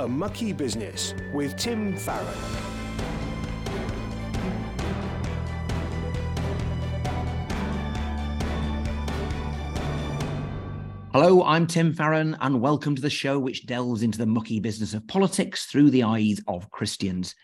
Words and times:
A 0.00 0.06
Mucky 0.06 0.52
Business 0.52 1.12
with 1.34 1.56
Tim 1.56 1.96
Farron. 1.96 2.26
Hello, 11.12 11.42
I'm 11.42 11.66
Tim 11.66 11.92
Farron, 11.92 12.36
and 12.40 12.60
welcome 12.60 12.94
to 12.94 13.02
the 13.02 13.10
show 13.10 13.40
which 13.40 13.66
delves 13.66 14.04
into 14.04 14.18
the 14.18 14.26
mucky 14.26 14.60
business 14.60 14.94
of 14.94 15.04
politics 15.08 15.64
through 15.64 15.90
the 15.90 16.04
eyes 16.04 16.40
of 16.46 16.70
Christians. 16.70 17.34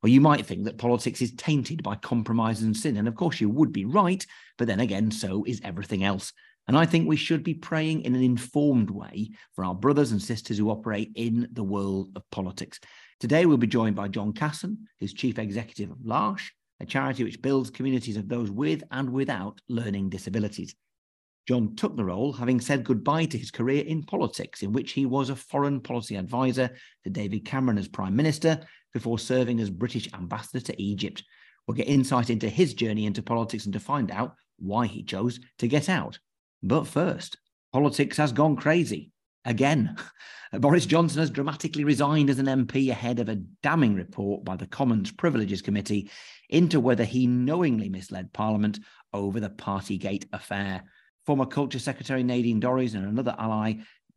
Well, 0.00 0.12
you 0.12 0.20
might 0.20 0.46
think 0.46 0.66
that 0.66 0.78
politics 0.78 1.20
is 1.20 1.32
tainted 1.32 1.82
by 1.82 1.96
compromise 1.96 2.62
and 2.62 2.76
sin, 2.76 2.96
and 2.96 3.08
of 3.08 3.16
course 3.16 3.40
you 3.40 3.48
would 3.48 3.72
be 3.72 3.86
right, 3.86 4.24
but 4.56 4.68
then 4.68 4.78
again, 4.78 5.10
so 5.10 5.42
is 5.48 5.60
everything 5.64 6.04
else. 6.04 6.32
And 6.66 6.76
I 6.76 6.86
think 6.86 7.06
we 7.06 7.16
should 7.16 7.42
be 7.42 7.54
praying 7.54 8.02
in 8.02 8.14
an 8.14 8.22
informed 8.22 8.90
way 8.90 9.30
for 9.54 9.64
our 9.64 9.74
brothers 9.74 10.12
and 10.12 10.22
sisters 10.22 10.56
who 10.58 10.70
operate 10.70 11.12
in 11.14 11.48
the 11.52 11.64
world 11.64 12.10
of 12.16 12.22
politics. 12.30 12.80
Today, 13.20 13.46
we'll 13.46 13.56
be 13.58 13.66
joined 13.66 13.96
by 13.96 14.08
John 14.08 14.32
Casson, 14.32 14.88
who's 14.98 15.12
Chief 15.12 15.38
Executive 15.38 15.90
of 15.90 16.04
L'Arche, 16.04 16.50
a 16.80 16.86
charity 16.86 17.24
which 17.24 17.42
builds 17.42 17.70
communities 17.70 18.16
of 18.16 18.28
those 18.28 18.50
with 18.50 18.82
and 18.90 19.10
without 19.10 19.60
learning 19.68 20.08
disabilities. 20.08 20.74
John 21.46 21.76
took 21.76 21.94
the 21.96 22.04
role 22.04 22.32
having 22.32 22.60
said 22.60 22.84
goodbye 22.84 23.26
to 23.26 23.38
his 23.38 23.50
career 23.50 23.84
in 23.84 24.02
politics, 24.02 24.62
in 24.62 24.72
which 24.72 24.92
he 24.92 25.04
was 25.04 25.28
a 25.28 25.36
foreign 25.36 25.80
policy 25.80 26.16
advisor 26.16 26.70
to 27.04 27.10
David 27.10 27.44
Cameron 27.44 27.76
as 27.76 27.86
Prime 27.86 28.16
Minister 28.16 28.60
before 28.94 29.18
serving 29.18 29.60
as 29.60 29.68
British 29.68 30.08
ambassador 30.14 30.60
to 30.60 30.82
Egypt. 30.82 31.22
We'll 31.66 31.76
get 31.76 31.88
insight 31.88 32.30
into 32.30 32.48
his 32.48 32.72
journey 32.72 33.04
into 33.04 33.22
politics 33.22 33.64
and 33.66 33.74
to 33.74 33.80
find 33.80 34.10
out 34.10 34.34
why 34.58 34.86
he 34.86 35.02
chose 35.02 35.38
to 35.58 35.68
get 35.68 35.88
out. 35.88 36.18
But 36.66 36.86
first, 36.86 37.36
politics 37.74 38.16
has 38.16 38.32
gone 38.32 38.56
crazy 38.56 39.12
again. 39.44 39.96
Boris 40.54 40.86
Johnson 40.86 41.20
has 41.20 41.28
dramatically 41.28 41.84
resigned 41.84 42.30
as 42.30 42.38
an 42.38 42.46
MP 42.46 42.90
ahead 42.90 43.20
of 43.20 43.28
a 43.28 43.42
damning 43.62 43.94
report 43.94 44.46
by 44.46 44.56
the 44.56 44.66
Commons 44.66 45.10
Privileges 45.12 45.60
Committee 45.60 46.10
into 46.48 46.80
whether 46.80 47.04
he 47.04 47.26
knowingly 47.26 47.90
misled 47.90 48.32
Parliament 48.32 48.78
over 49.12 49.40
the 49.40 49.50
Partygate 49.50 50.24
affair. 50.32 50.84
Former 51.26 51.44
Culture 51.44 51.78
Secretary 51.78 52.22
Nadine 52.22 52.62
Dorries 52.62 52.94
and 52.94 53.04
another 53.04 53.34
ally, 53.38 53.74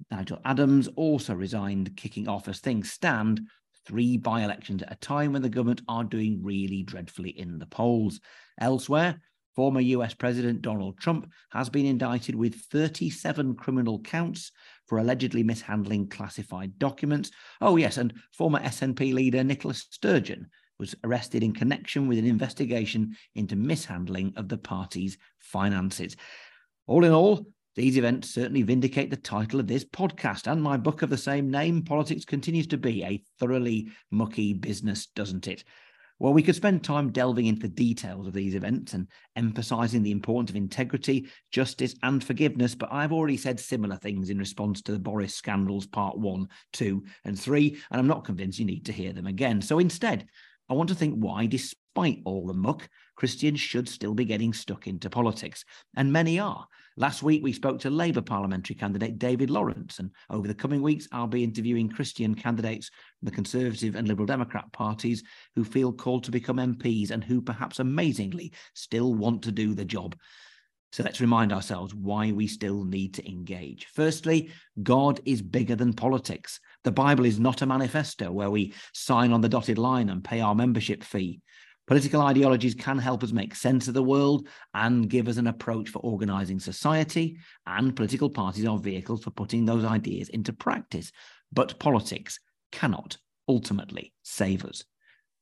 Nigel 0.09 0.39
Adams, 0.45 0.88
also 0.95 1.34
resigned, 1.34 1.98
kicking 1.98 2.30
off 2.30 2.48
as 2.48 2.59
things 2.59 2.92
stand 2.92 3.42
three 3.86 4.16
by 4.16 4.44
elections 4.44 4.84
at 4.84 4.94
a 4.94 4.95
time 4.95 5.34
when 5.34 5.42
the 5.42 5.50
government 5.50 5.82
are 5.89 6.06
doing 6.06 6.39
really 6.42 6.82
dreadfully 6.84 7.32
in 7.32 7.59
the 7.59 7.66
polls. 7.66 8.22
Elsewhere, 8.58 9.20
Former 9.58 9.81
US 9.81 10.13
President 10.13 10.61
Donald 10.61 11.00
Trump 11.00 11.31
has 11.50 11.67
been 11.67 11.88
indicted 11.88 12.36
with 12.36 12.53
37 12.72 13.55
criminal 13.55 13.99
counts 13.99 14.52
for 14.86 14.99
allegedly 14.99 15.41
mishandling 15.41 16.09
classified 16.09 16.77
documents. 16.77 17.31
Oh, 17.59 17.75
yes, 17.75 17.97
and 17.97 18.14
former 18.33 18.59
SNP 18.59 19.16
leader 19.16 19.44
Nicola 19.44 19.73
Sturgeon 19.73 20.52
was 20.77 20.94
arrested 21.03 21.41
in 21.41 21.55
connection 21.55 22.08
with 22.08 22.19
an 22.19 22.27
investigation 22.27 23.16
into 23.33 23.55
mishandling 23.55 24.31
of 24.36 24.47
the 24.47 24.59
party's 24.59 25.17
finances. 25.39 26.16
All 26.86 27.03
in 27.03 27.11
all, 27.11 27.47
these 27.75 27.97
events 27.97 28.30
certainly 28.30 28.61
vindicate 28.61 29.09
the 29.09 29.17
title 29.17 29.59
of 29.59 29.66
this 29.66 29.83
podcast 29.83 30.45
and 30.45 30.61
my 30.61 30.77
book 30.77 31.02
of 31.02 31.09
the 31.09 31.17
same 31.17 31.49
name. 31.49 31.81
Politics 31.81 32.25
continues 32.25 32.67
to 32.67 32.77
be 32.77 33.03
a 33.03 33.23
thoroughly 33.39 33.89
mucky 34.11 34.53
business, 34.53 35.08
doesn't 35.08 35.47
it? 35.47 35.64
Well, 36.20 36.34
we 36.34 36.42
could 36.42 36.56
spend 36.56 36.84
time 36.84 37.12
delving 37.12 37.46
into 37.46 37.62
the 37.62 37.68
details 37.68 38.26
of 38.26 38.34
these 38.34 38.56
events 38.56 38.94
and 38.94 39.08
emphasizing 39.36 40.02
the 40.02 40.12
importance 40.12 40.50
of 40.50 40.56
integrity, 40.56 41.28
justice, 41.52 41.94
and 42.02 42.23
forgiveness, 42.23 42.73
but 42.73 42.92
I've 42.92 43.14
already 43.14 43.38
said 43.38 43.60
similar 43.60 43.98
things 43.98 44.32
in 44.32 44.40
response 44.40 44.82
to 44.84 44.92
the 44.92 45.00
Boris 45.00 45.36
scandals, 45.36 45.86
part 45.86 46.18
one, 46.18 46.48
two, 46.73 47.04
and 47.23 47.40
three, 47.40 47.78
and 47.92 48.00
I'm 48.00 48.08
not 48.08 48.26
convinced 48.26 48.58
you 48.58 48.66
need 48.66 48.86
to 48.88 48.92
hear 48.92 49.14
them 49.14 49.28
again. 49.28 49.62
So 49.62 49.78
instead, 49.78 50.26
I 50.70 50.73
want 50.73 50.90
to 50.90 50.95
think 50.95 51.16
why, 51.20 51.45
despite 51.45 52.22
all 52.26 52.48
the 52.48 52.54
muck, 52.54 52.90
Christians 53.18 53.60
should 53.60 53.90
still 53.90 54.14
be 54.14 54.26
getting 54.26 54.54
stuck 54.54 54.88
into 54.88 55.10
politics. 55.10 55.66
And 55.95 56.14
many 56.14 56.39
are. 56.39 56.67
Last 56.95 57.22
week, 57.22 57.44
we 57.44 57.52
spoke 57.52 57.80
to 57.82 57.89
Labour 57.89 58.22
parliamentary 58.22 58.76
candidate 58.76 59.20
David 59.20 59.50
Lawrence. 59.50 60.00
And 60.00 60.11
over 60.30 60.48
the 60.48 60.54
coming 60.54 60.82
weeks, 60.82 61.08
I'll 61.11 61.27
be 61.27 61.44
interviewing 61.44 61.89
Christian 61.89 62.33
candidates 62.33 62.89
from 63.20 63.26
the 63.26 63.36
Conservative 63.36 63.95
and 63.95 64.08
Liberal 64.08 64.26
Democrat 64.26 64.72
parties 64.72 65.23
who 65.56 65.64
feel 65.64 65.92
called 65.92 66.23
to 66.23 66.32
become 66.32 66.58
MPs 66.58 67.11
and 67.11 67.23
who, 67.23 67.42
perhaps 67.42 67.80
amazingly, 67.80 68.54
still 68.73 69.14
want 69.14 69.44
to 69.44 69.52
do 69.52 69.73
the 69.73 69.86
job. 69.86 70.16
So 70.92 71.04
let's 71.04 71.22
remind 71.22 71.52
ourselves 71.52 71.94
why 71.94 72.32
we 72.32 72.48
still 72.48 72.83
need 72.83 73.16
to 73.16 73.27
engage. 73.27 73.88
Firstly, 73.94 74.52
God 74.82 75.20
is 75.26 75.42
bigger 75.42 75.76
than 75.76 75.94
politics. 75.94 76.60
The 76.83 76.92
Bible 76.92 77.26
is 77.26 77.39
not 77.39 77.61
a 77.61 77.66
manifesto 77.66 78.32
where 78.32 78.50
we 78.50 78.73
sign 78.94 79.33
on 79.33 79.42
the 79.42 79.50
dotted 79.50 79.77
line 79.77 80.10
and 80.10 80.23
pay 80.23 80.39
our 80.39 80.56
membership 80.56 81.04
fee. 81.04 81.42
Political 81.87 82.21
ideologies 82.21 82.75
can 82.75 82.98
help 82.98 83.23
us 83.23 83.31
make 83.31 83.55
sense 83.55 83.87
of 83.87 83.93
the 83.93 84.03
world 84.03 84.48
and 84.73 85.09
give 85.09 85.30
us 85.30 85.37
an 85.37 85.48
approach 85.48 85.89
for 85.89 85.99
organizing 85.99 86.59
society, 86.59 87.37
and 87.65 87.95
political 87.95 88.30
parties 88.30 88.65
are 88.65 88.77
vehicles 88.77 89.23
for 89.23 89.31
putting 89.31 89.65
those 89.65 89.86
ideas 89.86 90.27
into 90.30 90.52
practice. 90.52 91.14
But 91.53 91.80
politics 91.80 92.39
cannot 92.73 93.17
ultimately 93.47 94.14
save 94.23 94.65
us. 94.65 94.83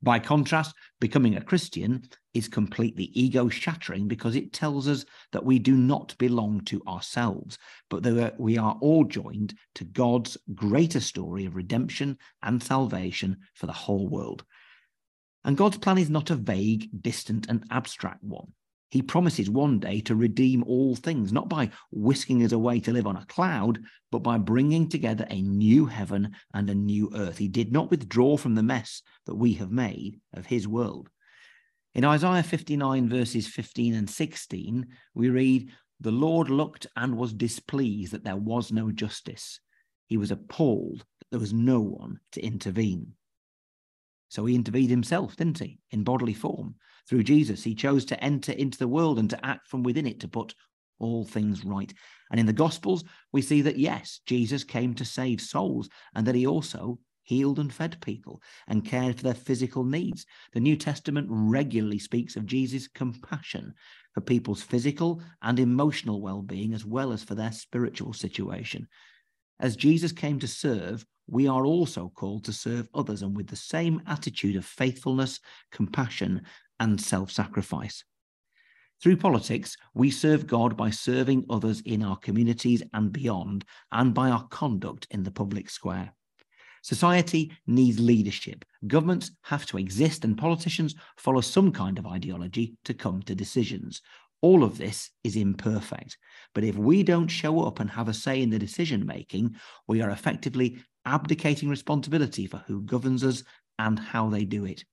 By 0.03 0.19
contrast, 0.19 0.75
becoming 0.99 1.35
a 1.35 1.41
Christian 1.41 2.03
is 2.35 2.47
completely 2.47 3.05
ego 3.13 3.49
shattering 3.49 4.07
because 4.07 4.35
it 4.35 4.53
tells 4.53 4.87
us 4.87 5.03
that 5.31 5.43
we 5.43 5.57
do 5.57 5.75
not 5.75 6.15
belong 6.19 6.61
to 6.65 6.83
ourselves, 6.87 7.57
but 7.89 8.03
that 8.03 8.39
we 8.39 8.55
are 8.59 8.77
all 8.81 9.03
joined 9.03 9.55
to 9.73 9.83
God's 9.83 10.37
greater 10.53 10.99
story 10.99 11.45
of 11.45 11.55
redemption 11.55 12.19
and 12.43 12.61
salvation 12.61 13.37
for 13.55 13.65
the 13.65 13.73
whole 13.73 14.07
world. 14.07 14.43
And 15.45 15.55
God's 15.55 15.77
plan 15.77 15.99
is 15.99 16.09
not 16.09 16.31
a 16.31 16.35
vague, 16.35 16.89
distant, 17.03 17.45
and 17.49 17.63
abstract 17.69 18.23
one. 18.23 18.51
He 18.89 19.03
promises 19.03 19.47
one 19.47 19.79
day 19.79 20.01
to 20.01 20.15
redeem 20.15 20.63
all 20.63 20.95
things, 20.95 21.31
not 21.31 21.49
by 21.49 21.69
whisking 21.91 22.43
us 22.43 22.51
away 22.51 22.79
to 22.79 22.91
live 22.91 23.05
on 23.05 23.15
a 23.15 23.27
cloud, 23.27 23.79
but 24.11 24.23
by 24.23 24.39
bringing 24.39 24.89
together 24.89 25.27
a 25.29 25.43
new 25.43 25.85
heaven 25.85 26.35
and 26.55 26.67
a 26.67 26.75
new 26.75 27.11
earth. 27.13 27.37
He 27.37 27.47
did 27.47 27.71
not 27.71 27.91
withdraw 27.91 28.37
from 28.37 28.55
the 28.55 28.63
mess 28.63 29.03
that 29.27 29.35
we 29.35 29.53
have 29.53 29.69
made 29.69 30.19
of 30.33 30.47
his 30.47 30.67
world. 30.67 31.09
In 31.93 32.05
Isaiah 32.05 32.41
59, 32.41 33.07
verses 33.07 33.47
15 33.47 33.93
and 33.93 34.09
16, 34.09 34.87
we 35.13 35.29
read, 35.29 35.69
The 35.99 36.11
Lord 36.11 36.49
looked 36.49 36.87
and 36.95 37.17
was 37.17 37.33
displeased 37.33 38.13
that 38.13 38.23
there 38.23 38.35
was 38.35 38.71
no 38.71 38.91
justice. 38.91 39.59
He 40.07 40.17
was 40.17 40.31
appalled 40.31 41.05
that 41.19 41.25
there 41.29 41.39
was 41.39 41.53
no 41.53 41.81
one 41.81 42.19
to 42.31 42.43
intervene. 42.43 43.13
So 44.29 44.45
he 44.45 44.55
intervened 44.55 44.89
himself, 44.89 45.35
didn't 45.35 45.59
he, 45.59 45.79
in 45.91 46.03
bodily 46.03 46.33
form? 46.33 46.75
Through 47.07 47.23
Jesus, 47.23 47.63
he 47.63 47.75
chose 47.75 48.05
to 48.05 48.23
enter 48.23 48.51
into 48.51 48.77
the 48.77 48.87
world 48.87 49.19
and 49.19 49.29
to 49.29 49.45
act 49.45 49.67
from 49.67 49.83
within 49.83 50.07
it 50.07 50.19
to 50.21 50.27
put 50.27 50.55
all 50.99 51.25
things 51.25 51.63
right. 51.63 51.93
And 52.31 52.39
in 52.39 52.45
the 52.45 52.53
Gospels, 52.53 53.03
we 53.31 53.41
see 53.41 53.61
that 53.61 53.77
yes, 53.77 54.21
Jesus 54.25 54.63
came 54.63 54.93
to 54.95 55.05
save 55.05 55.41
souls 55.41 55.89
and 56.15 56.25
that 56.25 56.35
he 56.35 56.47
also 56.47 56.99
healed 57.23 57.59
and 57.59 57.73
fed 57.73 57.99
people 58.01 58.41
and 58.67 58.85
cared 58.85 59.17
for 59.17 59.23
their 59.23 59.33
physical 59.33 59.83
needs. 59.83 60.25
The 60.53 60.59
New 60.59 60.75
Testament 60.75 61.27
regularly 61.29 61.99
speaks 61.99 62.35
of 62.35 62.45
Jesus' 62.45 62.87
compassion 62.87 63.73
for 64.13 64.21
people's 64.21 64.61
physical 64.61 65.21
and 65.41 65.59
emotional 65.59 66.21
well 66.21 66.41
being 66.41 66.73
as 66.73 66.85
well 66.85 67.11
as 67.11 67.23
for 67.23 67.35
their 67.35 67.51
spiritual 67.51 68.13
situation. 68.13 68.87
As 69.59 69.75
Jesus 69.75 70.11
came 70.11 70.39
to 70.39 70.47
serve, 70.47 71.05
we 71.27 71.47
are 71.47 71.65
also 71.65 72.11
called 72.15 72.43
to 72.45 72.53
serve 72.53 72.87
others 72.93 73.21
and 73.21 73.35
with 73.35 73.47
the 73.47 73.55
same 73.55 74.01
attitude 74.07 74.55
of 74.55 74.65
faithfulness, 74.65 75.39
compassion, 75.71 76.41
and 76.79 76.99
self 76.99 77.31
sacrifice. 77.31 78.03
Through 79.01 79.17
politics, 79.17 79.75
we 79.93 80.09
serve 80.09 80.47
God 80.47 80.77
by 80.77 80.89
serving 80.89 81.45
others 81.49 81.81
in 81.81 82.03
our 82.03 82.17
communities 82.17 82.81
and 82.93 83.11
beyond, 83.11 83.65
and 83.91 84.13
by 84.13 84.29
our 84.29 84.47
conduct 84.47 85.07
in 85.11 85.23
the 85.23 85.31
public 85.31 85.69
square. 85.69 86.13
Society 86.81 87.51
needs 87.65 87.99
leadership. 87.99 88.63
Governments 88.87 89.31
have 89.41 89.65
to 89.67 89.77
exist, 89.77 90.23
and 90.23 90.37
politicians 90.37 90.95
follow 91.17 91.41
some 91.41 91.71
kind 91.71 91.97
of 91.97 92.05
ideology 92.05 92.77
to 92.85 92.93
come 92.93 93.23
to 93.23 93.35
decisions. 93.35 94.01
All 94.41 94.63
of 94.63 94.77
this 94.77 95.09
is 95.23 95.35
imperfect. 95.35 96.17
But 96.53 96.63
if 96.63 96.75
we 96.75 97.01
don't 97.01 97.27
show 97.27 97.61
up 97.61 97.79
and 97.79 97.89
have 97.89 98.07
a 98.07 98.13
say 98.13 98.41
in 98.41 98.51
the 98.51 98.59
decision 98.59 99.05
making, 99.05 99.55
we 99.87 100.01
are 100.01 100.11
effectively 100.11 100.77
abdicating 101.05 101.69
responsibility 101.69 102.47
for 102.47 102.63
who 102.67 102.81
governs 102.81 103.23
us 103.23 103.43
and 103.79 103.99
how 103.99 104.29
they 104.29 104.45
do 104.45 104.65
it. 104.65 104.83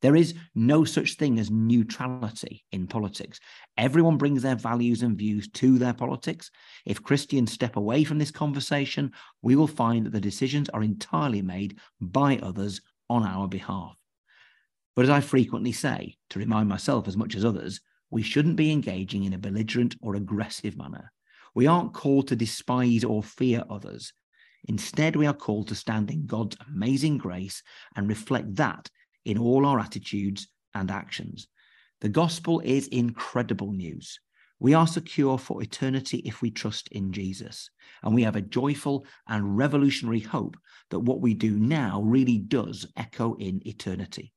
There 0.00 0.14
is 0.14 0.34
no 0.54 0.84
such 0.84 1.14
thing 1.14 1.40
as 1.40 1.50
neutrality 1.50 2.64
in 2.70 2.86
politics. 2.86 3.40
Everyone 3.76 4.16
brings 4.16 4.42
their 4.42 4.54
values 4.54 5.02
and 5.02 5.18
views 5.18 5.48
to 5.54 5.76
their 5.76 5.94
politics. 5.94 6.52
If 6.86 7.02
Christians 7.02 7.52
step 7.52 7.74
away 7.74 8.04
from 8.04 8.18
this 8.18 8.30
conversation, 8.30 9.12
we 9.42 9.56
will 9.56 9.66
find 9.66 10.06
that 10.06 10.12
the 10.12 10.20
decisions 10.20 10.68
are 10.68 10.84
entirely 10.84 11.42
made 11.42 11.78
by 12.00 12.38
others 12.38 12.80
on 13.10 13.24
our 13.24 13.48
behalf. 13.48 13.98
But 14.94 15.04
as 15.04 15.10
I 15.10 15.20
frequently 15.20 15.72
say, 15.72 16.16
to 16.30 16.38
remind 16.38 16.68
myself 16.68 17.08
as 17.08 17.16
much 17.16 17.34
as 17.34 17.44
others, 17.44 17.80
we 18.10 18.22
shouldn't 18.22 18.56
be 18.56 18.70
engaging 18.70 19.24
in 19.24 19.32
a 19.32 19.38
belligerent 19.38 19.96
or 20.00 20.14
aggressive 20.14 20.76
manner. 20.76 21.12
We 21.54 21.66
aren't 21.66 21.94
called 21.94 22.28
to 22.28 22.36
despise 22.36 23.02
or 23.02 23.22
fear 23.22 23.64
others. 23.68 24.12
Instead, 24.66 25.16
we 25.16 25.26
are 25.26 25.34
called 25.34 25.68
to 25.68 25.74
stand 25.74 26.10
in 26.10 26.26
God's 26.26 26.56
amazing 26.68 27.18
grace 27.18 27.62
and 27.96 28.08
reflect 28.08 28.56
that 28.56 28.90
in 29.24 29.38
all 29.38 29.64
our 29.64 29.78
attitudes 29.78 30.48
and 30.74 30.90
actions. 30.90 31.48
The 32.00 32.08
gospel 32.08 32.60
is 32.60 32.88
incredible 32.88 33.72
news. 33.72 34.20
We 34.60 34.74
are 34.74 34.86
secure 34.86 35.38
for 35.38 35.62
eternity 35.62 36.18
if 36.24 36.42
we 36.42 36.50
trust 36.50 36.88
in 36.88 37.12
Jesus. 37.12 37.70
And 38.02 38.14
we 38.14 38.24
have 38.24 38.36
a 38.36 38.40
joyful 38.40 39.06
and 39.28 39.56
revolutionary 39.56 40.20
hope 40.20 40.56
that 40.90 41.00
what 41.00 41.20
we 41.20 41.34
do 41.34 41.58
now 41.58 42.02
really 42.02 42.38
does 42.38 42.86
echo 42.96 43.34
in 43.34 43.66
eternity. 43.66 44.32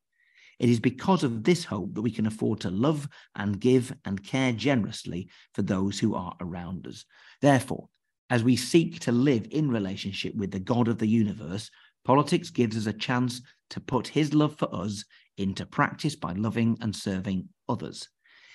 It 0.60 0.70
is 0.70 0.80
because 0.80 1.24
of 1.24 1.44
this 1.44 1.66
hope 1.66 1.96
that 1.96 2.04
we 2.04 2.12
can 2.12 2.28
afford 2.28 2.60
to 2.62 2.70
love 2.70 3.10
and 3.36 3.60
give 3.60 3.96
and 4.06 4.24
care 4.24 4.52
generously 4.52 5.28
for 5.56 5.64
those 5.64 5.98
who 5.98 6.14
are 6.14 6.36
around 6.40 6.86
us. 6.86 7.04
Therefore, 7.42 7.90
as 8.32 8.46
we 8.46 8.56
seek 8.56 8.98
to 9.02 9.12
live 9.12 9.46
in 9.52 9.70
relationship 9.70 10.34
with 10.36 10.52
the 10.52 10.60
God 10.60 10.88
of 10.88 10.98
the 10.98 11.08
universe, 11.08 11.70
politics 12.06 12.50
gives 12.50 12.78
us 12.78 12.88
a 12.88 12.98
chance 12.98 13.42
to 13.70 13.82
put 13.82 14.08
his 14.08 14.34
love 14.34 14.56
for 14.58 14.74
us 14.74 15.04
into 15.38 15.66
practice 15.66 16.16
by 16.16 16.32
loving 16.32 16.78
and 16.80 16.96
serving 16.96 17.50
others. 17.68 18.08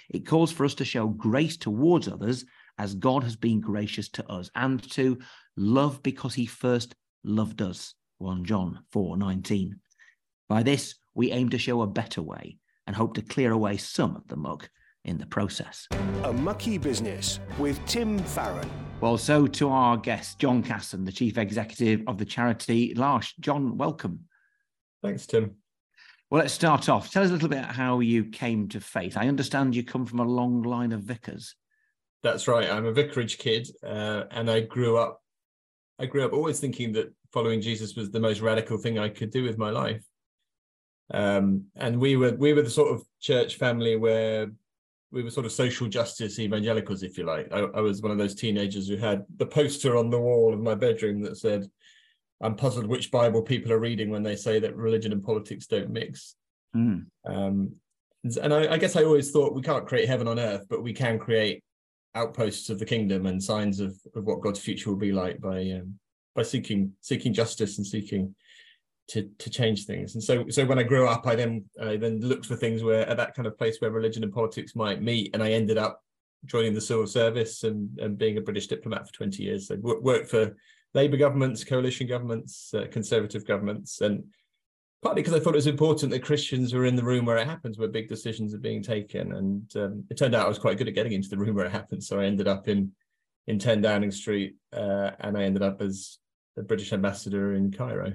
It 0.08 0.26
calls 0.26 0.50
for 0.50 0.64
us 0.64 0.75
to 0.76 0.84
show 0.87 1.08
grace 1.08 1.58
towards 1.58 2.08
others 2.08 2.46
as 2.78 2.94
God 2.94 3.23
has 3.23 3.37
been 3.37 3.61
gracious 3.61 4.08
to 4.11 4.26
us 4.31 4.50
and 4.55 4.82
to 4.93 5.19
love 5.58 6.02
because 6.02 6.34
he 6.34 6.46
first 6.46 6.94
loved 7.22 7.61
us. 7.61 7.94
1 8.19 8.46
John 8.46 8.81
4 8.93 9.19
19. 9.19 9.79
By 10.49 10.62
this, 10.62 10.94
we 11.14 11.32
aim 11.32 11.50
to 11.50 11.58
show 11.58 11.82
a 11.82 11.87
better 11.87 12.22
way 12.22 12.56
and 12.87 12.96
hope 12.96 13.14
to 13.14 13.22
clear 13.22 13.52
away 13.52 13.76
some 13.76 14.17
of 14.17 14.26
the 14.29 14.37
muck 14.37 14.70
in 15.05 15.19
the 15.19 15.26
process. 15.26 15.87
A 16.25 16.32
Mucky 16.32 16.79
Business 16.79 17.40
with 17.58 17.84
Tim 17.84 18.19
Farron. 18.19 18.70
Well, 19.02 19.19
so 19.19 19.46
to 19.46 19.69
our 19.69 19.98
guest, 19.98 20.38
John 20.38 20.62
Casson, 20.62 21.04
the 21.04 21.12
Chief 21.12 21.37
Executive 21.37 22.02
of 22.06 22.16
the 22.16 22.25
charity 22.25 22.94
L'Arche. 22.96 23.34
John, 23.40 23.76
welcome. 23.76 24.20
Thanks, 25.02 25.26
Tim. 25.26 25.56
Well, 26.31 26.40
let's 26.40 26.54
start 26.54 26.88
off. 26.88 27.12
Tell 27.12 27.22
us 27.22 27.28
a 27.28 27.32
little 27.32 27.50
bit 27.50 27.64
how 27.64 28.00
you 28.00 28.25
came 28.25 28.69
to 28.69 28.81
faith. 28.81 29.16
I 29.19 29.28
understand 29.28 29.76
you 29.76 29.84
come 29.84 30.06
from 30.06 30.20
a 30.20 30.25
long 30.25 30.62
line 30.62 30.93
of 30.93 31.02
vicars. 31.02 31.54
That's 32.22 32.48
right. 32.48 32.70
I'm 32.70 32.87
a 32.87 32.93
vicarage 32.93 33.37
kid, 33.37 33.69
uh, 33.84 34.25
and 34.31 34.50
I 34.50 34.60
grew 34.60 34.96
up. 34.96 35.22
I 35.98 36.06
grew 36.06 36.25
up 36.25 36.32
always 36.32 36.58
thinking 36.58 36.93
that 36.94 37.12
following 37.32 37.60
Jesus 37.60 37.96
was 37.96 38.10
the 38.10 38.19
most 38.19 38.40
radical 38.40 38.78
thing 38.78 38.98
I 38.98 39.10
could 39.10 39.31
do 39.31 39.44
with 39.44 39.58
my 39.58 39.70
life. 39.70 40.04
Um, 41.12 41.66
and 41.76 42.00
we 42.00 42.16
were 42.16 42.32
we 42.32 42.54
were 42.54 42.62
the 42.62 42.70
sort 42.70 42.93
of 42.93 43.04
church 43.20 43.56
family 43.56 43.96
where 43.96 44.50
we 45.12 45.23
were 45.23 45.31
sort 45.31 45.47
of 45.47 45.53
social 45.53 45.88
justice 45.88 46.38
evangelicals, 46.38 47.03
if 47.03 47.17
you 47.17 47.25
like. 47.25 47.49
I, 47.53 47.61
I, 47.61 47.81
was 47.81 48.03
one 48.03 48.12
of 48.12 48.19
those 48.19 48.35
teenagers 48.35 48.88
who 48.88 48.97
had 48.97 49.25
the 49.37 49.47
poster 49.47 49.97
on 49.97 50.11
the 50.11 50.20
wall 50.20 50.53
of 50.53 50.61
my 50.61 50.75
bedroom 50.75 51.23
that 51.23 51.37
said, 51.37 51.67
"I'm 52.41 52.56
puzzled 52.56 52.87
which 52.87 53.11
Bible 53.11 53.43
people 53.43 53.73
are 53.73 53.79
reading 53.79 54.11
when 54.11 54.23
they 54.23 54.37
say 54.37 54.58
that 54.58 54.76
religion 54.76 55.12
and 55.12 55.23
politics 55.23 55.67
don't 55.67 55.91
mix." 55.91 56.35
Mm. 56.75 57.06
Um, 57.25 57.73
and 58.43 58.53
I, 58.53 58.73
I 58.73 58.79
guess 58.79 58.97
I 58.97 59.05
always 59.05 59.31
thought 59.31 59.55
we 59.55 59.62
can't 59.62 59.87
create 59.87 60.08
heaven 60.08 60.26
on 60.26 60.41
earth, 60.41 60.67
but 60.69 60.82
we 60.82 60.93
can 60.93 61.19
create 61.19 61.62
outposts 62.14 62.70
of 62.70 62.79
the 62.79 62.87
kingdom 62.87 63.26
and 63.26 63.43
signs 63.43 63.79
of, 63.79 63.94
of 64.14 64.25
what 64.25 64.41
God's 64.41 64.58
future 64.58 64.91
will 64.91 64.97
be 64.97 65.12
like 65.12 65.41
by 65.41 65.61
um, 65.70 65.99
by 66.35 66.43
seeking 66.43 66.93
seeking 67.00 67.32
justice 67.32 67.79
and 67.79 67.87
seeking 67.87 68.35
to 69.08 69.29
to 69.38 69.50
change 69.50 69.85
things. 69.85 70.14
And 70.14 70.23
so 70.23 70.49
so 70.49 70.64
when 70.64 70.79
I 70.79 70.82
grew 70.82 71.06
up, 71.06 71.26
I 71.26 71.35
then 71.35 71.64
I 71.81 71.97
then 71.97 72.20
looked 72.20 72.47
for 72.47 72.56
things 72.56 72.82
where 72.82 73.08
at 73.08 73.17
that 73.17 73.35
kind 73.35 73.47
of 73.47 73.58
place 73.58 73.79
where 73.81 73.91
religion 73.91 74.25
and 74.25 74.32
politics 74.32 74.75
might 74.75 75.03
meet, 75.03 75.31
and 75.35 75.43
I 75.43 75.53
ended 75.53 75.79
up 75.79 76.03
joining 76.44 76.75
the 76.75 76.81
civil 76.81 77.06
service 77.06 77.64
and, 77.64 77.99
and 77.99 78.19
being 78.19 78.37
a 78.37 78.41
British 78.41 78.69
diplomat 78.69 79.06
for 79.06 79.12
20 79.14 79.43
years. 79.43 79.69
So 79.69 79.76
worked 79.81 80.31
for 80.31 80.55
Labour 80.94 81.17
governments, 81.17 81.64
coalition 81.64 82.06
governments, 82.06 82.73
uh, 82.75 82.87
conservative 82.91 83.47
governments, 83.47 84.00
and 84.00 84.25
partly 85.03 85.23
because 85.23 85.35
I 85.35 85.43
thought 85.43 85.55
it 85.55 85.56
was 85.56 85.67
important 85.67 86.11
that 86.12 86.25
Christians 86.25 86.73
were 86.73 86.87
in 86.87 86.97
the 86.97 87.05
room 87.05 87.26
where 87.26 87.37
it 87.37 87.47
happens, 87.47 87.79
where 87.79 87.88
big 87.88 88.08
decisions 88.08 88.55
are 88.55 88.58
being 88.58 88.82
taken. 88.82 89.32
And 89.35 89.76
um, 89.76 90.05
it 90.11 90.17
turned 90.17 90.35
out 90.35 90.47
I 90.47 90.49
was 90.49 90.58
quite 90.58 90.79
good 90.79 90.88
at 90.88 90.94
getting 90.94 91.12
into 91.12 91.29
the 91.29 91.37
room 91.37 91.55
where 91.55 91.67
it 91.67 91.73
happens. 91.73 92.08
So 92.08 92.19
I 92.20 92.25
ended 92.25 92.49
up 92.49 92.69
in 92.69 92.93
in 93.47 93.61
10 93.61 93.81
Downing 93.81 94.11
Street, 94.11 94.56
uh, 94.73 95.12
and 95.20 95.38
I 95.38 95.44
ended 95.44 95.62
up 95.62 95.81
as 95.81 96.19
the 96.56 96.62
British 96.62 96.93
ambassador 96.93 97.55
in 97.55 97.70
Cairo. 97.70 98.14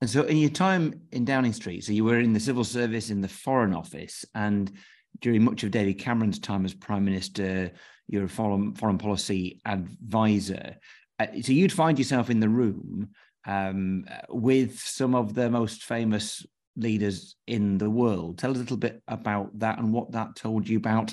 And 0.00 0.08
so, 0.08 0.22
in 0.22 0.38
your 0.38 0.50
time 0.50 1.00
in 1.12 1.24
Downing 1.24 1.52
Street, 1.52 1.84
so 1.84 1.92
you 1.92 2.04
were 2.04 2.18
in 2.18 2.32
the 2.32 2.40
civil 2.40 2.64
service 2.64 3.10
in 3.10 3.20
the 3.20 3.28
Foreign 3.28 3.74
Office, 3.74 4.24
and 4.34 4.72
during 5.20 5.44
much 5.44 5.62
of 5.62 5.70
David 5.70 5.98
Cameron's 5.98 6.38
time 6.38 6.64
as 6.64 6.72
Prime 6.72 7.04
Minister, 7.04 7.72
you're 8.08 8.24
a 8.24 8.28
foreign, 8.28 8.74
foreign 8.74 8.96
policy 8.96 9.60
advisor. 9.66 10.76
Uh, 11.18 11.26
so, 11.42 11.52
you'd 11.52 11.72
find 11.72 11.98
yourself 11.98 12.30
in 12.30 12.40
the 12.40 12.48
room 12.48 13.10
um, 13.46 14.06
with 14.30 14.78
some 14.78 15.14
of 15.14 15.34
the 15.34 15.50
most 15.50 15.84
famous 15.84 16.46
leaders 16.76 17.36
in 17.46 17.76
the 17.76 17.90
world. 17.90 18.38
Tell 18.38 18.52
us 18.52 18.56
a 18.56 18.60
little 18.60 18.78
bit 18.78 19.02
about 19.06 19.58
that 19.58 19.78
and 19.78 19.92
what 19.92 20.12
that 20.12 20.34
told 20.34 20.66
you 20.66 20.78
about 20.78 21.12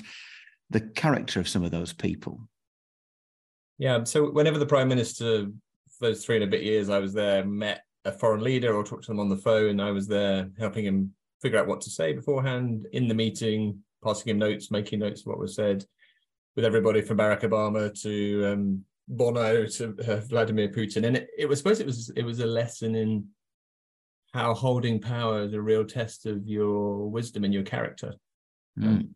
the 0.70 0.80
character 0.80 1.40
of 1.40 1.48
some 1.48 1.62
of 1.62 1.70
those 1.70 1.92
people. 1.92 2.40
Yeah. 3.76 4.04
So, 4.04 4.30
whenever 4.30 4.58
the 4.58 4.66
Prime 4.66 4.88
Minister, 4.88 5.48
those 6.00 6.24
three 6.24 6.36
and 6.36 6.44
a 6.44 6.48
bit 6.48 6.62
years 6.62 6.88
I 6.88 7.00
was 7.00 7.12
there, 7.12 7.44
met 7.44 7.82
a 8.08 8.12
foreign 8.12 8.42
leader 8.42 8.74
or 8.74 8.84
talk 8.84 9.02
to 9.02 9.08
them 9.08 9.20
on 9.20 9.28
the 9.28 9.36
phone. 9.36 9.80
I 9.80 9.90
was 9.90 10.08
there 10.08 10.50
helping 10.58 10.84
him 10.84 11.12
figure 11.40 11.58
out 11.58 11.66
what 11.66 11.80
to 11.82 11.90
say 11.90 12.12
beforehand 12.12 12.86
in 12.92 13.08
the 13.08 13.14
meeting, 13.14 13.82
passing 14.02 14.30
him 14.30 14.38
notes, 14.38 14.70
making 14.70 15.00
notes 15.00 15.20
of 15.20 15.26
what 15.26 15.38
was 15.38 15.54
said, 15.54 15.84
with 16.56 16.64
everybody 16.64 17.00
from 17.00 17.18
Barack 17.18 17.42
Obama 17.42 17.92
to 18.02 18.52
um, 18.52 18.84
Bono 19.06 19.66
to 19.66 19.96
uh, 20.06 20.16
Vladimir 20.16 20.68
Putin. 20.68 21.06
And 21.06 21.16
it, 21.16 21.28
it 21.38 21.48
was 21.48 21.58
supposed 21.58 21.80
it 21.80 21.86
was 21.86 22.10
it 22.10 22.22
was 22.22 22.40
a 22.40 22.46
lesson 22.46 22.94
in 22.94 23.28
how 24.32 24.54
holding 24.54 25.00
power 25.00 25.42
is 25.42 25.54
a 25.54 25.60
real 25.60 25.84
test 25.84 26.26
of 26.26 26.46
your 26.46 27.08
wisdom 27.08 27.44
and 27.44 27.54
your 27.54 27.62
character. 27.62 28.14
Mm. 28.78 29.08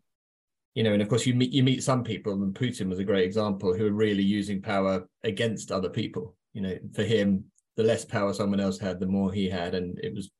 You 0.75 0.83
know, 0.85 0.93
and 0.93 1.03
of 1.03 1.09
course 1.09 1.27
you 1.27 1.35
meet 1.35 1.53
you 1.53 1.63
meet 1.63 1.83
some 1.83 2.05
people, 2.05 2.33
and 2.33 2.55
Putin 2.55 2.89
was 2.89 2.99
a 2.99 3.05
great 3.05 3.25
example, 3.25 3.75
who 3.75 3.87
are 3.87 3.93
really 3.93 4.23
using 4.23 4.63
power 4.63 5.07
against 5.23 5.71
other 5.71 5.91
people. 5.91 6.37
You 6.55 6.63
know, 6.63 6.79
for 6.95 7.03
him, 7.03 7.45
the 7.77 7.83
less 7.83 8.05
power 8.05 8.33
someone 8.33 8.61
else 8.61 8.79
had, 8.79 9.01
the 9.01 9.07
more 9.07 9.33
he 9.33 9.49
had, 9.49 9.75
and 9.75 9.99
it 10.01 10.15
was 10.15 10.31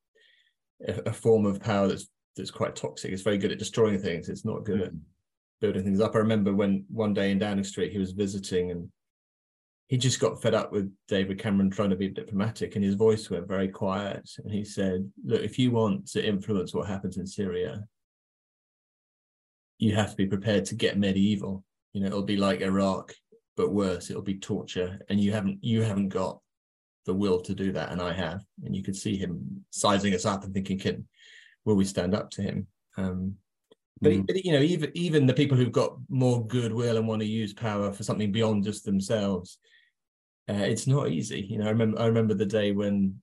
a, 0.87 1.01
a 1.07 1.13
form 1.13 1.47
of 1.47 1.61
power 1.61 1.89
that's 1.89 2.09
that's 2.37 2.51
quite 2.51 2.77
toxic. 2.77 3.13
It's 3.13 3.23
very 3.23 3.39
good 3.39 3.53
at 3.53 3.59
destroying 3.59 3.99
things. 3.99 4.29
It's 4.29 4.45
not 4.45 4.65
good 4.65 4.81
mm. 4.81 4.87
at 4.87 4.93
building 5.61 5.85
things 5.85 6.01
up. 6.01 6.15
I 6.15 6.19
remember 6.19 6.55
when 6.55 6.85
one 6.89 7.15
day 7.15 7.31
in 7.31 7.39
Downing 7.39 7.65
Street 7.65 7.93
he 7.93 7.99
was 7.99 8.13
visiting 8.13 8.71
and 8.71 8.89
he 9.89 9.99
just 9.99 10.21
got 10.21 10.41
fed 10.41 10.55
up 10.55 10.73
with 10.73 10.91
David 11.09 11.39
Cameron 11.39 11.71
trying 11.71 11.91
to 11.91 11.97
be 11.97 12.09
diplomatic 12.09 12.75
and 12.75 12.85
his 12.85 12.95
voice 12.95 13.29
went 13.29 13.47
very 13.47 13.69
quiet. 13.69 14.29
And 14.43 14.51
he 14.51 14.65
said, 14.65 15.11
Look, 15.25 15.43
if 15.43 15.59
you 15.59 15.71
want 15.71 16.09
to 16.09 16.27
influence 16.27 16.73
what 16.73 16.89
happens 16.89 17.19
in 17.19 17.27
Syria, 17.27 17.85
you 19.79 19.95
have 19.95 20.11
to 20.11 20.17
be 20.17 20.27
prepared 20.27 20.65
to 20.67 20.75
get 20.75 20.99
medieval. 20.99 21.65
You 21.93 22.01
know, 22.01 22.07
it'll 22.07 22.23
be 22.23 22.39
like 22.39 22.63
Iraq, 22.63 23.13
but 23.57 23.73
worse. 23.73 24.09
It'll 24.09 24.23
be 24.23 24.39
torture. 24.39 24.99
And 25.11 25.21
you 25.21 25.33
haven't 25.33 25.59
you 25.63 25.83
haven't 25.83 26.09
got 26.09 26.41
the 27.07 27.15
will 27.15 27.41
to 27.41 27.55
do 27.55 27.73
that, 27.73 27.91
and 27.93 28.01
I 28.01 28.13
have. 28.13 28.45
And 28.65 28.75
you 28.75 28.83
could 28.83 28.97
see 28.97 29.17
him 29.17 29.65
sizing 29.71 30.15
us 30.15 30.25
up 30.25 30.45
and 30.45 30.55
thinking, 30.55 30.79
"Can 30.79 31.09
will 31.65 31.77
we 31.77 31.85
stand 31.85 32.15
up 32.15 32.31
to 32.31 32.43
him?" 32.43 32.67
Um, 32.97 33.37
but, 34.01 34.13
mm. 34.13 34.27
but, 34.27 34.45
you 34.45 34.53
know, 34.53 34.61
even 34.61 34.91
even 34.95 35.27
the 35.27 35.35
people 35.35 35.57
who've 35.57 35.73
got 35.73 35.97
more 36.09 36.45
goodwill 36.47 36.97
and 36.97 37.07
want 37.07 37.23
to 37.23 37.29
use 37.29 37.53
power 37.53 37.93
for 37.93 38.03
something 38.03 38.33
beyond 38.33 38.65
just 38.65 38.85
themselves, 38.85 39.59
uh, 40.49 40.55
it's 40.55 40.87
not 40.87 41.11
easy. 41.11 41.41
You 41.41 41.59
know, 41.59 41.67
I 41.67 41.71
remember 41.71 42.01
I 42.01 42.07
remember 42.07 42.35
the 42.35 42.47
day 42.47 42.73
when 42.73 43.23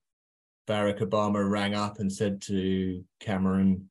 Barack 0.67 0.99
Obama 0.99 1.47
rang 1.49 1.75
up 1.75 1.99
and 1.99 2.11
said 2.11 2.41
to 2.43 3.03
Cameron 3.19 3.89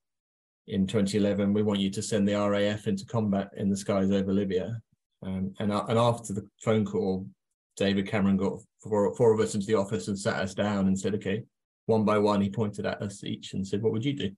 in 0.66 0.86
2011, 0.86 1.52
"We 1.52 1.62
want 1.62 1.80
you 1.80 1.90
to 1.90 2.02
send 2.02 2.26
the 2.26 2.34
RAF 2.34 2.86
into 2.86 3.04
combat 3.04 3.50
in 3.56 3.68
the 3.68 3.76
skies 3.76 4.10
over 4.10 4.32
Libya." 4.32 4.80
Um, 5.22 5.54
and 5.58 5.72
and 5.72 5.98
after 5.98 6.32
the 6.32 6.48
phone 6.62 6.86
call, 6.86 7.26
David 7.78 8.06
Cameron 8.08 8.36
got 8.36 8.60
four, 8.82 9.14
four 9.14 9.32
of 9.32 9.40
us 9.40 9.54
into 9.54 9.66
the 9.66 9.74
office 9.74 10.08
and 10.08 10.18
sat 10.18 10.42
us 10.42 10.54
down 10.54 10.86
and 10.86 10.98
said, 10.98 11.14
okay, 11.14 11.44
one 11.86 12.04
by 12.04 12.18
one, 12.18 12.40
he 12.40 12.50
pointed 12.50 12.84
at 12.86 13.00
us 13.00 13.24
each 13.24 13.54
and 13.54 13.66
said, 13.66 13.82
what 13.82 13.92
would 13.92 14.04
you 14.04 14.12
do? 14.12 14.30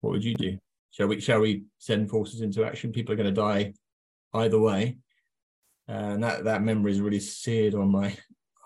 What 0.00 0.10
would 0.12 0.24
you 0.24 0.34
do? 0.34 0.58
Shall 0.90 1.06
we, 1.08 1.20
shall 1.20 1.40
we 1.40 1.64
send 1.78 2.10
forces 2.10 2.40
into 2.40 2.64
action? 2.64 2.92
People 2.92 3.12
are 3.12 3.16
going 3.16 3.34
to 3.34 3.40
die 3.40 3.72
either 4.34 4.58
way. 4.58 4.98
And 5.88 6.22
that, 6.22 6.44
that 6.44 6.62
memory 6.62 6.92
is 6.92 7.00
really 7.00 7.20
seared 7.20 7.74
on 7.74 7.90
my, 7.90 8.16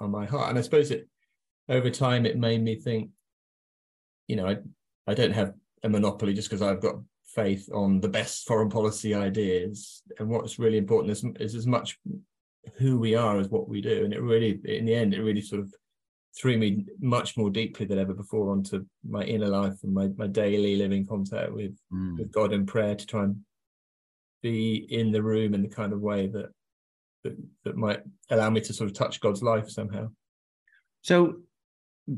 on 0.01 0.11
my 0.11 0.27
heart. 0.27 0.49
And 0.49 0.59
I 0.59 0.63
suppose 0.63 0.91
it, 0.91 1.09
over 1.69 1.91
time, 1.91 2.27
it 2.27 2.39
made 2.39 2.63
me 2.63 2.77
think, 2.77 3.11
you 4.27 4.37
know, 4.37 4.47
I, 4.47 4.57
I 5.07 5.15
don't 5.15 5.33
have 5.33 5.55
a 5.83 5.89
monopoly 5.89 6.35
just 6.35 6.49
because 6.49 6.63
I've 6.63 6.81
got 6.81 6.97
faith 7.27 7.69
on 7.73 8.01
the 8.01 8.09
best 8.09 8.47
foreign 8.47 8.71
policy 8.71 9.15
ideas. 9.15 10.03
And 10.19 10.29
what's 10.29 10.59
really 10.59 10.79
important 10.79 11.13
is, 11.13 11.25
is 11.39 11.55
as 11.55 11.67
much 11.67 11.99
who 12.77 12.99
we 12.99 13.15
are 13.15 13.39
as 13.39 13.49
what 13.49 13.69
we 13.69 13.81
do. 13.81 14.05
And 14.05 14.13
it 14.13 14.21
really, 14.21 14.61
in 14.65 14.85
the 14.85 14.95
end, 14.95 15.15
it 15.15 15.23
really 15.23 15.41
sort 15.41 15.63
of 15.63 15.73
threw 16.39 16.57
me 16.57 16.87
much 17.01 17.37
more 17.37 17.51
deeply 17.51 17.87
than 17.87 17.99
ever 17.99 18.15
before 18.15 18.51
onto 18.51 18.85
my 19.09 19.23
inner 19.23 19.49
life 19.49 19.75
and 19.83 19.93
my, 19.93 20.09
my 20.17 20.27
daily 20.27 20.77
living 20.77 21.07
contact 21.07 21.53
with, 21.53 21.77
mm. 21.93 22.19
with 22.19 22.33
God 22.33 22.53
in 22.53 22.67
prayer 22.67 22.95
to 22.95 23.07
try 23.07 23.25
and 23.25 23.37
be 24.43 24.87
in 24.91 25.13
the 25.13 25.23
room 25.23 25.55
in 25.55 25.63
the 25.63 25.69
kind 25.69 25.93
of 25.93 26.01
way 26.01 26.27
that, 26.29 26.51
that 27.25 27.37
that 27.65 27.77
might 27.77 28.01
allow 28.31 28.49
me 28.49 28.61
to 28.61 28.73
sort 28.73 28.89
of 28.89 28.97
touch 28.97 29.21
God's 29.21 29.43
life 29.43 29.69
somehow. 29.69 30.09
So, 31.03 31.37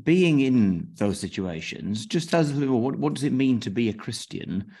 being 0.03 0.39
in 0.39 0.87
those 0.95 1.19
situations, 1.19 2.05
just 2.05 2.33
us 2.33 2.51
what, 2.51 2.95
what 2.95 3.13
does 3.13 3.23
it 3.23 3.33
mean 3.33 3.59
to 3.59 3.69
be 3.69 3.89
a 3.89 3.93
Christian 3.93 4.71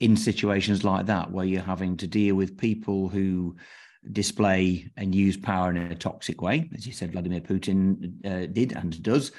in 0.00 0.16
situations 0.16 0.84
like 0.84 1.06
that, 1.06 1.30
where 1.30 1.44
you're 1.44 1.62
having 1.62 1.96
to 1.98 2.06
deal 2.06 2.34
with 2.34 2.58
people 2.58 3.08
who 3.08 3.56
display 4.12 4.90
and 4.96 5.14
use 5.14 5.36
power 5.36 5.70
in 5.70 5.76
a 5.76 5.94
toxic 5.94 6.40
way, 6.42 6.70
as 6.74 6.86
you 6.86 6.92
said, 6.92 7.12
Vladimir 7.12 7.40
Putin 7.40 8.24
uh, 8.24 8.46
did 8.46 8.72
and 8.72 9.02
does, 9.02 9.32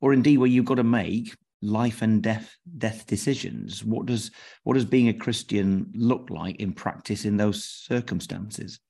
or 0.00 0.12
indeed 0.12 0.38
where 0.38 0.48
you've 0.48 0.64
got 0.64 0.76
to 0.76 0.84
make 0.84 1.36
life 1.62 2.02
and 2.02 2.22
death 2.22 2.56
death 2.78 3.06
decisions. 3.06 3.84
What 3.84 4.06
does 4.06 4.30
what 4.64 4.74
does 4.74 4.84
being 4.84 5.08
a 5.08 5.14
Christian 5.14 5.90
look 5.94 6.30
like 6.30 6.56
in 6.56 6.72
practice 6.72 7.24
in 7.24 7.36
those 7.36 7.64
circumstances? 7.64 8.80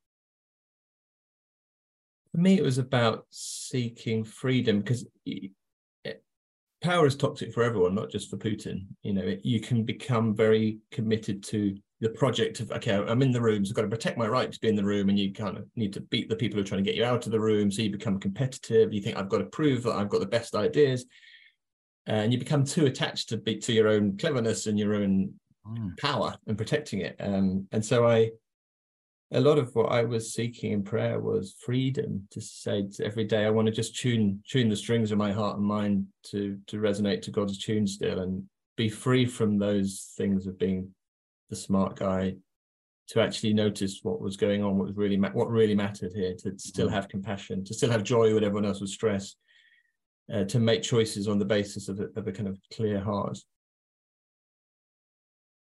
For 2.33 2.39
me, 2.39 2.57
it 2.57 2.62
was 2.62 2.79
about 2.79 3.27
seeking 3.31 4.23
freedom 4.25 4.81
because 4.81 5.05
power 6.81 7.07
is 7.07 7.17
toxic 7.17 7.53
for 7.53 7.62
everyone, 7.62 7.95
not 7.95 8.11
just 8.11 8.31
for 8.31 8.37
Putin. 8.37 8.87
You 9.03 9.15
know, 9.15 9.23
it, 9.23 9.41
you 9.45 9.61
can 9.61 9.85
become 9.85 10.35
very 10.35 10.79
committed 10.91 11.43
to 11.45 11.77
the 12.00 12.11
project 12.11 12.61
of 12.61 12.71
okay, 12.73 12.95
I'm 12.95 13.23
in 13.23 13.30
the 13.30 13.40
room, 13.40 13.64
so 13.64 13.71
I've 13.71 13.76
got 13.76 13.83
to 13.83 13.88
protect 13.88 14.16
my 14.16 14.26
right 14.26 14.50
to 14.50 14.61
be 14.61 14.69
in 14.69 14.76
the 14.76 14.85
room, 14.85 15.09
and 15.09 15.19
you 15.19 15.33
kind 15.33 15.57
of 15.57 15.66
need 15.76 15.92
to 15.95 16.00
beat 16.00 16.28
the 16.28 16.37
people 16.37 16.57
who 16.57 16.62
are 16.62 16.66
trying 16.66 16.83
to 16.83 16.88
get 16.88 16.97
you 16.97 17.04
out 17.04 17.26
of 17.26 17.33
the 17.33 17.40
room. 17.40 17.71
So 17.71 17.83
you 17.83 17.90
become 17.90 18.19
competitive. 18.19 18.92
You 18.92 19.02
think 19.02 19.16
I've 19.16 19.28
got 19.28 19.38
to 19.38 19.45
prove 19.45 19.83
that 19.83 19.97
I've 19.97 20.09
got 20.09 20.21
the 20.21 20.26
best 20.26 20.54
ideas, 20.54 21.04
and 22.07 22.33
you 22.33 22.38
become 22.38 22.64
too 22.64 22.87
attached 22.87 23.28
to 23.30 23.37
be, 23.37 23.57
to 23.59 23.73
your 23.73 23.88
own 23.88 24.16
cleverness 24.16 24.66
and 24.66 24.78
your 24.78 24.95
own 24.95 25.35
mm. 25.66 25.99
power 25.99 26.37
and 26.47 26.57
protecting 26.57 27.00
it. 27.00 27.16
Um, 27.21 27.69
and 27.73 27.85
so 27.85 28.07
I 28.07 28.30
a 29.33 29.40
lot 29.40 29.59
of 29.59 29.75
what 29.75 29.92
I 29.92 30.02
was 30.02 30.33
seeking 30.35 30.73
in 30.73 30.83
prayer 30.83 31.21
was 31.21 31.54
freedom 31.64 32.26
to 32.33 32.40
say 32.40 32.87
to 32.95 33.04
every 33.04 33.25
day 33.25 33.45
I 33.45 33.50
want 33.50 33.66
to 33.66 33.73
just 33.73 33.97
tune 33.97 34.42
tune 34.49 34.69
the 34.69 34.76
strings 34.76 35.12
of 35.12 35.19
my 35.19 35.33
heart 35.33 35.59
and 35.59 35.66
mind 35.66 36.07
to 36.30 36.59
to 36.66 36.78
resonate 36.78 37.23
to 37.23 37.30
God's 37.30 37.59
tune 37.59 37.87
still 37.87 38.21
and 38.21 38.45
be 38.76 38.88
free 38.88 39.26
from 39.26 39.59
those 39.59 40.12
things 40.16 40.47
of 40.47 40.59
being 40.59 40.92
the 41.50 41.57
smart 41.57 41.97
guy 41.97 42.35
to 43.09 43.21
actually 43.21 43.52
notice 43.52 44.00
what 44.02 44.21
was 44.21 44.37
going 44.37 44.62
on 44.62 44.78
what 44.78 44.87
was 44.88 44.97
really 44.97 45.16
ma- 45.16 45.30
what 45.30 45.50
really 45.50 45.75
mattered 45.75 46.12
here 46.14 46.35
to 46.38 46.59
still 46.59 46.88
mm. 46.88 46.92
have 46.92 47.09
compassion 47.09 47.64
to 47.64 47.75
still 47.75 47.90
have 47.90 48.02
joy 48.02 48.33
when 48.33 48.45
everyone 48.45 48.66
else 48.66 48.80
was 48.80 48.92
stressed 48.92 49.37
uh, 50.33 50.45
to 50.45 50.61
make 50.61 50.83
choices 50.83 51.26
on 51.26 51.38
the 51.38 51.45
basis 51.45 51.88
of 51.88 51.99
a, 51.99 52.09
of 52.16 52.26
a 52.28 52.33
kind 52.33 52.49
of 52.49 52.59
clear 52.73 53.00
heart 53.00 53.38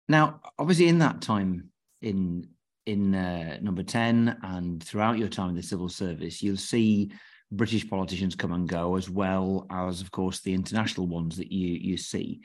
now 0.08 0.40
obviously 0.58 0.88
in 0.88 0.98
that 0.98 1.20
time 1.20 1.70
in 2.02 2.46
in 2.86 3.14
uh, 3.14 3.58
number 3.60 3.82
10 3.82 4.36
and 4.42 4.82
throughout 4.82 5.18
your 5.18 5.28
time 5.28 5.50
in 5.50 5.54
the 5.54 5.62
civil 5.62 5.88
service, 5.88 6.42
you'll 6.42 6.56
see 6.56 7.12
British 7.52 7.88
politicians 7.88 8.34
come 8.34 8.52
and 8.52 8.68
go, 8.68 8.96
as 8.96 9.10
well 9.10 9.66
as, 9.70 10.00
of 10.00 10.10
course, 10.10 10.40
the 10.40 10.54
international 10.54 11.06
ones 11.06 11.36
that 11.36 11.52
you, 11.52 11.68
you 11.68 11.96
see. 11.96 12.40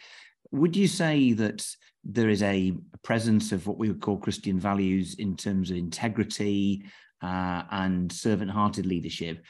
Would 0.55 0.75
you 0.75 0.87
say 0.87 1.33
that 1.33 1.67
there 2.03 2.29
is 2.29 2.43
a 2.43 2.73
presence 3.03 3.51
of 3.51 3.67
what 3.67 3.77
we 3.77 3.87
would 3.89 4.01
call 4.01 4.17
Christian 4.17 4.59
values 4.59 5.15
in 5.15 5.35
terms 5.35 5.69
of 5.71 5.77
integrity 5.77 6.83
uh, 7.21 7.63
and 7.71 8.11
servant 8.11 8.51
hearted 8.51 8.85
leadership 8.85 9.43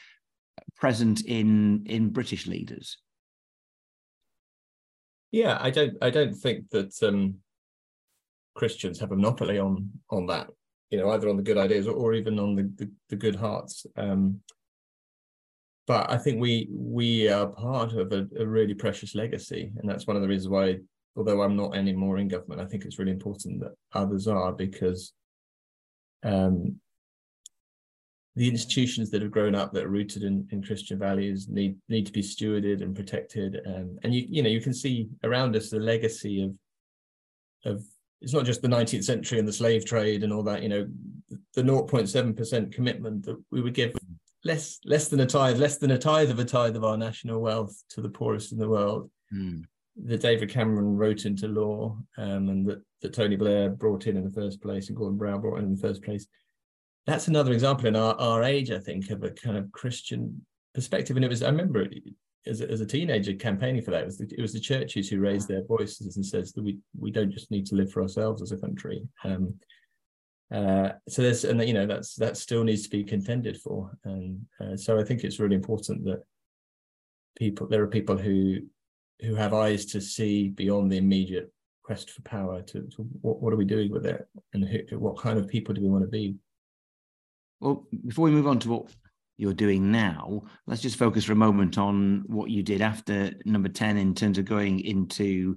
present 0.76 1.24
in, 1.26 1.84
in 1.86 2.10
British 2.10 2.46
leaders? 2.46 2.98
Yeah, 5.32 5.58
I 5.60 5.70
don't 5.70 5.94
I 6.00 6.08
don't 6.10 6.34
think 6.34 6.70
that 6.70 6.94
um, 7.02 7.36
Christians 8.54 9.00
have 9.00 9.12
a 9.12 9.16
monopoly 9.16 9.58
on 9.58 9.90
on 10.08 10.26
that 10.26 10.48
you 10.90 10.98
know, 10.98 11.10
either 11.10 11.28
on 11.28 11.36
the 11.36 11.42
good 11.42 11.58
ideas 11.58 11.86
or, 11.86 11.94
or 11.94 12.14
even 12.14 12.38
on 12.38 12.54
the, 12.54 12.70
the, 12.76 12.90
the 13.08 13.16
good 13.16 13.34
hearts. 13.34 13.86
Um, 13.96 14.40
but 15.86 16.10
I 16.10 16.18
think 16.18 16.40
we 16.40 16.68
we 16.70 17.28
are 17.28 17.46
part 17.46 17.92
of 17.92 18.12
a, 18.12 18.26
a, 18.38 18.46
really 18.46 18.74
precious 18.74 19.14
legacy, 19.14 19.72
and 19.76 19.88
that's 19.88 20.06
one 20.06 20.16
of 20.16 20.22
the 20.22 20.28
reasons 20.28 20.48
why, 20.48 20.78
although 21.16 21.42
I'm 21.42 21.56
not 21.56 21.76
anymore 21.76 22.18
in 22.18 22.28
government, 22.28 22.60
I 22.60 22.66
think 22.66 22.84
it's 22.84 22.98
really 22.98 23.12
important 23.12 23.60
that 23.60 23.74
others 23.92 24.28
are 24.28 24.52
because 24.52 25.12
um, 26.22 26.76
the 28.34 28.48
institutions 28.48 29.10
that 29.10 29.22
have 29.22 29.30
grown 29.30 29.54
up 29.54 29.72
that 29.72 29.84
are 29.84 29.88
rooted 29.88 30.22
in, 30.22 30.46
in 30.50 30.62
Christian 30.62 30.98
values 30.98 31.48
need 31.48 31.76
need 31.88 32.06
to 32.06 32.12
be 32.12 32.22
stewarded 32.22 32.82
and 32.82 32.94
protected. 32.94 33.60
Um, 33.66 33.98
and 34.02 34.14
you 34.14 34.26
you 34.28 34.42
know 34.42 34.50
you 34.50 34.60
can 34.60 34.74
see 34.74 35.08
around 35.24 35.56
us 35.56 35.70
the 35.70 35.80
legacy 35.80 36.42
of 36.44 36.54
of 37.64 37.82
it's 38.20 38.32
not 38.32 38.44
just 38.44 38.62
the 38.62 38.68
19th 38.68 39.04
century 39.04 39.38
and 39.38 39.46
the 39.46 39.52
slave 39.52 39.84
trade 39.84 40.22
and 40.22 40.32
all 40.32 40.42
that 40.42 40.62
you 40.62 40.68
know 40.68 40.86
the 41.54 41.62
0.7% 41.62 42.72
commitment 42.72 43.24
that 43.24 43.42
we 43.50 43.60
would 43.60 43.74
give 43.74 43.94
less 44.44 44.78
less 44.84 45.08
than 45.08 45.20
a 45.20 45.26
tithe 45.26 45.58
less 45.58 45.78
than 45.78 45.90
a 45.90 45.98
tithe 45.98 46.30
of 46.30 46.38
a 46.38 46.44
tithe 46.44 46.76
of 46.76 46.84
our 46.84 46.96
national 46.96 47.40
wealth 47.40 47.82
to 47.90 48.00
the 48.00 48.08
poorest 48.08 48.52
in 48.52 48.58
the 48.58 48.68
world 48.68 49.10
mm. 49.34 49.62
That 50.04 50.20
david 50.20 50.50
cameron 50.50 50.96
wrote 50.96 51.24
into 51.24 51.48
law 51.48 51.96
um, 52.18 52.48
and 52.48 52.66
that, 52.66 52.82
that 53.02 53.12
tony 53.12 53.36
blair 53.36 53.70
brought 53.70 54.06
in 54.06 54.16
in 54.16 54.24
the 54.24 54.30
first 54.30 54.60
place 54.60 54.88
and 54.88 54.96
gordon 54.96 55.18
brown 55.18 55.40
brought 55.40 55.58
in 55.58 55.64
in 55.64 55.74
the 55.74 55.80
first 55.80 56.02
place 56.02 56.26
that's 57.06 57.28
another 57.28 57.52
example 57.52 57.86
in 57.86 57.96
our, 57.96 58.14
our 58.20 58.42
age 58.42 58.70
i 58.70 58.78
think 58.78 59.10
of 59.10 59.22
a 59.22 59.30
kind 59.30 59.56
of 59.56 59.70
christian 59.72 60.44
perspective 60.74 61.16
and 61.16 61.24
it 61.24 61.28
was 61.28 61.42
i 61.42 61.48
remember 61.48 61.86
as 62.46 62.60
a, 62.60 62.70
as 62.70 62.80
a 62.80 62.86
teenager 62.86 63.34
campaigning 63.34 63.82
for 63.82 63.90
that. 63.90 64.02
It 64.02 64.06
was, 64.06 64.18
the, 64.18 64.34
it 64.38 64.42
was 64.42 64.52
the 64.52 64.60
churches 64.60 65.08
who 65.08 65.20
raised 65.20 65.48
their 65.48 65.64
voices 65.64 66.16
and 66.16 66.24
says 66.24 66.52
that 66.52 66.62
we 66.62 66.78
we 66.98 67.10
don't 67.10 67.30
just 67.30 67.50
need 67.50 67.66
to 67.66 67.74
live 67.74 67.90
for 67.90 68.02
ourselves 68.02 68.42
as 68.42 68.52
a 68.52 68.56
country. 68.56 69.02
Um, 69.24 69.54
uh, 70.54 70.90
so 71.08 71.22
there's 71.22 71.44
and 71.44 71.60
you 71.66 71.74
know 71.74 71.86
that's 71.86 72.14
that 72.16 72.36
still 72.36 72.62
needs 72.62 72.84
to 72.84 72.90
be 72.90 73.02
contended 73.02 73.60
for, 73.60 73.90
and 74.04 74.40
uh, 74.60 74.76
so 74.76 74.98
I 74.98 75.04
think 75.04 75.24
it's 75.24 75.40
really 75.40 75.56
important 75.56 76.04
that 76.04 76.22
people 77.36 77.66
there 77.66 77.82
are 77.82 77.88
people 77.88 78.16
who 78.16 78.58
who 79.20 79.34
have 79.34 79.54
eyes 79.54 79.86
to 79.86 80.00
see 80.00 80.48
beyond 80.48 80.90
the 80.90 80.98
immediate 80.98 81.52
quest 81.82 82.10
for 82.10 82.22
power. 82.22 82.62
To, 82.62 82.82
to 82.82 83.02
what, 83.20 83.40
what 83.40 83.52
are 83.52 83.56
we 83.56 83.64
doing 83.64 83.90
with 83.90 84.06
it, 84.06 84.26
and 84.52 84.64
who, 84.64 84.98
what 84.98 85.18
kind 85.18 85.38
of 85.38 85.48
people 85.48 85.74
do 85.74 85.80
we 85.80 85.88
want 85.88 86.04
to 86.04 86.10
be? 86.10 86.36
Well, 87.60 87.86
before 88.06 88.24
we 88.24 88.32
move 88.32 88.46
on 88.46 88.58
to 88.60 88.70
what 88.70 88.86
you're 89.38 89.54
doing 89.54 89.90
now. 89.90 90.42
Let's 90.66 90.82
just 90.82 90.96
focus 90.96 91.24
for 91.24 91.32
a 91.32 91.36
moment 91.36 91.78
on 91.78 92.24
what 92.26 92.50
you 92.50 92.62
did 92.62 92.80
after 92.80 93.32
number 93.44 93.68
10 93.68 93.96
in 93.96 94.14
terms 94.14 94.38
of 94.38 94.44
going 94.44 94.80
into 94.80 95.56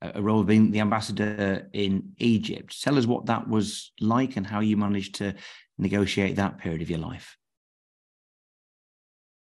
a 0.00 0.22
role 0.22 0.40
of 0.40 0.46
being 0.46 0.70
the 0.70 0.80
ambassador 0.80 1.68
in 1.72 2.12
Egypt. 2.18 2.80
Tell 2.82 2.98
us 2.98 3.06
what 3.06 3.26
that 3.26 3.48
was 3.48 3.92
like 4.00 4.36
and 4.36 4.46
how 4.46 4.60
you 4.60 4.76
managed 4.76 5.16
to 5.16 5.34
negotiate 5.78 6.36
that 6.36 6.58
period 6.58 6.82
of 6.82 6.90
your 6.90 6.98
life. 6.98 7.36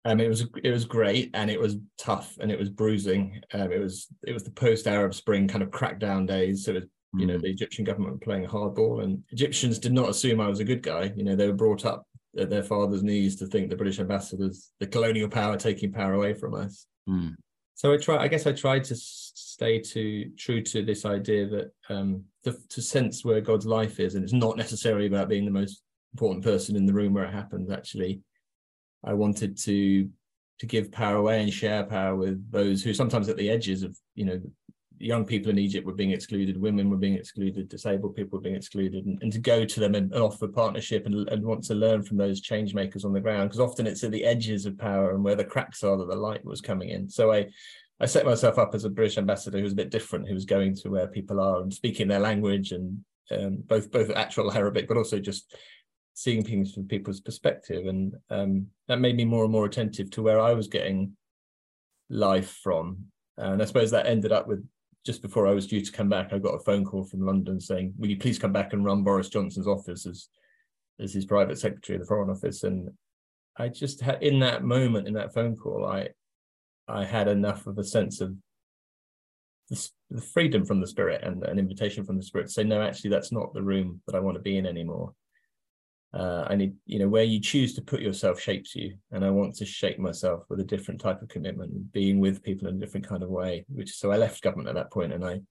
Um, 0.03 0.19
it 0.19 0.27
was 0.27 0.47
it 0.63 0.71
was 0.71 0.85
great 0.85 1.29
and 1.35 1.51
it 1.51 1.59
was 1.59 1.77
tough 1.97 2.37
and 2.39 2.51
it 2.51 2.57
was 2.57 2.69
bruising. 2.69 3.39
Um, 3.53 3.71
it 3.71 3.79
was 3.79 4.07
it 4.25 4.33
was 4.33 4.43
the 4.43 4.51
post 4.51 4.87
Arab 4.87 5.13
Spring 5.13 5.47
kind 5.47 5.63
of 5.63 5.69
crackdown 5.69 6.27
days. 6.27 6.65
So 6.65 6.71
it 6.71 6.75
was, 6.75 6.83
you 7.13 7.25
know 7.25 7.37
mm. 7.37 7.41
the 7.41 7.49
Egyptian 7.49 7.83
government 7.83 8.21
playing 8.21 8.47
hardball 8.47 9.03
and 9.03 9.21
Egyptians 9.31 9.79
did 9.79 9.91
not 9.91 10.09
assume 10.09 10.39
I 10.39 10.47
was 10.47 10.59
a 10.59 10.65
good 10.65 10.81
guy. 10.81 11.11
You 11.15 11.23
know 11.23 11.35
they 11.35 11.47
were 11.47 11.53
brought 11.53 11.85
up 11.85 12.05
at 12.37 12.49
their 12.49 12.63
father's 12.63 13.03
knees 13.03 13.35
to 13.35 13.45
think 13.47 13.69
the 13.69 13.75
British 13.75 13.99
ambassadors, 13.99 14.71
the 14.79 14.87
colonial 14.87 15.29
power, 15.29 15.57
taking 15.57 15.91
power 15.91 16.13
away 16.13 16.33
from 16.33 16.55
us. 16.55 16.85
Mm. 17.07 17.35
So 17.75 17.93
I 17.93 17.97
try. 17.97 18.17
I 18.17 18.27
guess 18.27 18.45
I 18.45 18.53
tried 18.53 18.83
to 18.85 18.95
stay 18.95 19.79
to 19.79 20.29
true 20.37 20.61
to 20.61 20.83
this 20.83 21.05
idea 21.05 21.47
that 21.47 21.71
um, 21.89 22.23
to, 22.43 22.55
to 22.69 22.81
sense 22.81 23.25
where 23.25 23.41
God's 23.41 23.65
life 23.65 23.99
is, 23.99 24.15
and 24.15 24.23
it's 24.23 24.33
not 24.33 24.57
necessarily 24.57 25.07
about 25.07 25.29
being 25.29 25.45
the 25.45 25.51
most 25.51 25.81
important 26.13 26.43
person 26.43 26.75
in 26.75 26.85
the 26.85 26.93
room 26.93 27.13
where 27.13 27.25
it 27.25 27.33
happens. 27.33 27.71
Actually, 27.71 28.21
I 29.03 29.13
wanted 29.13 29.57
to 29.59 30.09
to 30.59 30.65
give 30.67 30.91
power 30.91 31.15
away 31.15 31.41
and 31.41 31.51
share 31.51 31.83
power 31.83 32.15
with 32.15 32.51
those 32.51 32.83
who 32.83 32.93
sometimes 32.93 33.27
at 33.29 33.37
the 33.37 33.49
edges 33.49 33.81
of 33.81 33.97
you 34.13 34.25
know 34.25 34.39
young 35.01 35.25
people 35.25 35.49
in 35.49 35.57
Egypt 35.57 35.85
were 35.85 35.93
being 35.93 36.11
excluded, 36.11 36.59
women 36.59 36.89
were 36.89 36.97
being 36.97 37.15
excluded, 37.15 37.67
disabled 37.67 38.15
people 38.15 38.37
were 38.37 38.43
being 38.43 38.55
excluded, 38.55 39.05
and, 39.05 39.21
and 39.21 39.31
to 39.31 39.39
go 39.39 39.65
to 39.65 39.79
them 39.79 39.95
and, 39.95 40.13
and 40.13 40.21
offer 40.21 40.47
partnership 40.47 41.05
and, 41.05 41.27
and, 41.29 41.43
want 41.43 41.63
to 41.63 41.73
learn 41.73 42.03
from 42.03 42.17
those 42.17 42.41
change 42.41 42.73
makers 42.73 43.03
on 43.03 43.13
the 43.13 43.19
ground, 43.19 43.49
because 43.49 43.59
often 43.59 43.87
it's 43.87 44.03
at 44.03 44.11
the 44.11 44.23
edges 44.23 44.65
of 44.65 44.77
power 44.77 45.11
and 45.11 45.23
where 45.23 45.35
the 45.35 45.43
cracks 45.43 45.83
are 45.83 45.97
that 45.97 46.07
the 46.07 46.15
light 46.15 46.43
was 46.45 46.61
coming 46.61 46.89
in. 46.89 47.09
So 47.09 47.31
I, 47.31 47.47
I 47.99 48.05
set 48.05 48.25
myself 48.25 48.57
up 48.57 48.75
as 48.75 48.85
a 48.85 48.89
British 48.89 49.17
ambassador 49.17 49.57
who 49.57 49.63
was 49.63 49.73
a 49.73 49.77
bit 49.77 49.91
different, 49.91 50.27
who 50.27 50.33
was 50.33 50.45
going 50.45 50.75
to 50.75 50.89
where 50.89 51.07
people 51.07 51.39
are 51.39 51.61
and 51.61 51.73
speaking 51.73 52.07
their 52.07 52.19
language 52.19 52.71
and 52.71 53.03
um, 53.31 53.57
both 53.65 53.91
both 53.91 54.11
actual 54.11 54.51
Arabic, 54.51 54.87
but 54.87 54.97
also 54.97 55.19
just 55.19 55.55
seeing 56.13 56.43
things 56.43 56.73
from 56.73 56.87
people's 56.87 57.21
perspective, 57.21 57.87
and 57.87 58.15
um, 58.29 58.67
that 58.87 58.99
made 58.99 59.15
me 59.15 59.25
more 59.25 59.43
and 59.43 59.51
more 59.51 59.65
attentive 59.65 60.09
to 60.11 60.21
where 60.21 60.39
I 60.39 60.53
was 60.53 60.67
getting 60.67 61.15
life 62.09 62.59
from. 62.63 63.05
And 63.37 63.61
I 63.61 63.65
suppose 63.65 63.91
that 63.91 64.05
ended 64.05 64.31
up 64.31 64.47
with 64.47 64.65
just 65.05 65.21
before 65.21 65.47
I 65.47 65.53
was 65.53 65.67
due 65.67 65.81
to 65.81 65.91
come 65.91 66.09
back, 66.09 66.31
I 66.31 66.37
got 66.37 66.53
a 66.53 66.59
phone 66.59 66.85
call 66.85 67.03
from 67.03 67.25
London 67.25 67.59
saying, 67.59 67.93
"Will 67.97 68.09
you 68.09 68.17
please 68.17 68.37
come 68.37 68.53
back 68.53 68.73
and 68.73 68.85
run 68.85 69.03
Boris 69.03 69.29
Johnson's 69.29 69.67
office 69.67 70.05
as 70.05 70.29
as 70.99 71.13
his 71.13 71.25
private 71.25 71.57
secretary 71.57 71.95
of 71.95 72.01
the 72.01 72.07
Foreign 72.07 72.29
Office?" 72.29 72.63
And 72.63 72.89
I 73.57 73.69
just 73.69 74.01
had 74.01 74.21
in 74.21 74.39
that 74.39 74.63
moment, 74.63 75.07
in 75.07 75.15
that 75.15 75.33
phone 75.33 75.55
call, 75.55 75.85
I 75.85 76.09
I 76.87 77.05
had 77.05 77.27
enough 77.27 77.67
of 77.67 77.77
a 77.77 77.83
sense 77.83 78.21
of 78.21 78.35
the, 79.69 79.89
the 80.09 80.21
freedom 80.21 80.65
from 80.65 80.81
the 80.81 80.87
spirit 80.87 81.23
and 81.23 81.43
an 81.43 81.57
invitation 81.57 82.03
from 82.03 82.17
the 82.17 82.23
spirit 82.23 82.47
to 82.47 82.53
say, 82.53 82.63
"No, 82.63 82.81
actually, 82.81 83.09
that's 83.09 83.31
not 83.31 83.53
the 83.53 83.63
room 83.63 84.01
that 84.05 84.15
I 84.15 84.19
want 84.19 84.35
to 84.35 84.43
be 84.43 84.57
in 84.57 84.67
anymore." 84.67 85.15
Uh, 86.13 86.45
I 86.47 86.55
need, 86.55 86.73
you 86.85 86.99
know, 86.99 87.07
where 87.07 87.23
you 87.23 87.39
choose 87.39 87.73
to 87.75 87.81
put 87.81 88.01
yourself 88.01 88.39
shapes 88.39 88.75
you. 88.75 88.95
And 89.11 89.23
I 89.23 89.29
want 89.29 89.55
to 89.55 89.65
shape 89.65 89.97
myself 89.97 90.43
with 90.49 90.59
a 90.59 90.65
different 90.65 90.99
type 90.99 91.21
of 91.21 91.29
commitment, 91.29 91.91
being 91.93 92.19
with 92.19 92.43
people 92.43 92.67
in 92.67 92.75
a 92.75 92.79
different 92.79 93.07
kind 93.07 93.23
of 93.23 93.29
way. 93.29 93.65
Which 93.69 93.95
so 93.95 94.11
I 94.11 94.17
left 94.17 94.43
government 94.43 94.69
at 94.69 94.75
that 94.75 94.91
point 94.91 95.13
and 95.13 95.23
I 95.23 95.41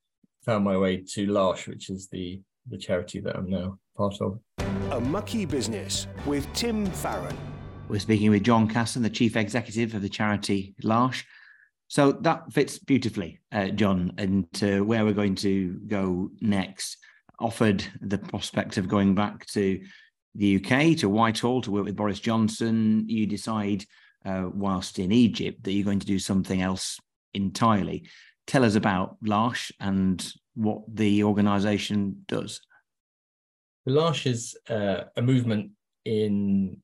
found 0.45 0.64
my 0.64 0.76
way 0.76 1.02
to 1.14 1.26
L'Arche, 1.26 1.67
which 1.67 1.90
is 1.90 2.09
the 2.09 2.40
the 2.69 2.76
charity 2.76 3.21
that 3.21 3.37
I'm 3.37 3.49
now 3.49 3.79
part 3.97 4.21
of. 4.21 4.38
A 4.90 5.00
Mucky 5.00 5.47
Business 5.47 6.07
with 6.26 6.50
Tim 6.52 6.87
Farron. 6.87 7.37
We're 7.88 7.99
speaking 7.99 8.31
with 8.31 8.45
John 8.45 8.69
Casson, 8.69 9.02
the 9.02 9.11
chief 9.11 9.37
executive 9.37 9.95
of 9.95 10.02
the 10.02 10.09
charity 10.09 10.75
L'Arche. 10.83 11.25
So 11.88 12.12
that 12.12 12.52
fits 12.52 12.79
beautifully, 12.79 13.40
uh, 13.50 13.69
John, 13.69 14.12
into 14.19 14.85
where 14.85 15.05
we're 15.05 15.12
going 15.12 15.35
to 15.37 15.81
go 15.87 16.31
next. 16.40 16.99
Offered 17.40 17.83
the 18.00 18.19
prospect 18.19 18.76
of 18.76 18.87
going 18.87 19.14
back 19.14 19.47
to 19.47 19.81
the 20.35 20.57
UK, 20.57 20.97
to 20.99 21.09
Whitehall, 21.09 21.61
to 21.63 21.71
work 21.71 21.85
with 21.85 21.97
Boris 21.97 22.21
Johnson. 22.21 23.05
You 23.09 23.27
decide, 23.27 23.85
uh, 24.25 24.49
whilst 24.53 24.99
in 24.99 25.13
Egypt, 25.13 25.65
that 25.65 25.73
you're 25.73 25.85
going 25.85 26.01
to 26.01 26.07
do 26.07 26.19
something 26.19 26.63
else 26.63 26.99
entirely. 27.35 28.09
Tell 28.47 28.65
us 28.65 28.75
about 28.75 29.17
L'Arche 29.23 29.73
and 29.81 30.33
what 30.55 30.83
the 30.93 31.25
organisation 31.25 32.25
does. 32.27 32.61
L'Arche 33.87 34.27
is 34.27 34.57
uh, 34.69 35.05
a 35.17 35.23
movement 35.23 35.71
in 36.05 36.77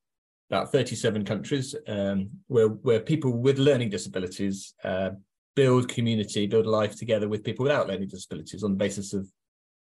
about 0.50 0.71
37 0.71 1.25
countries 1.25 1.75
um, 1.88 2.31
where, 2.47 2.69
where 2.69 3.00
people 3.00 3.33
with 3.33 3.59
learning 3.59 3.91
disabilities 3.91 4.75
uh, 4.85 5.11
build 5.57 5.88
community, 5.88 6.47
build 6.47 6.67
life 6.67 6.97
together 6.97 7.29
with 7.29 7.43
people 7.43 7.65
without 7.65 7.88
learning 7.88 8.09
disabilities 8.09 8.62
on 8.62 8.73
the 8.73 8.76
basis 8.76 9.12
of, 9.12 9.26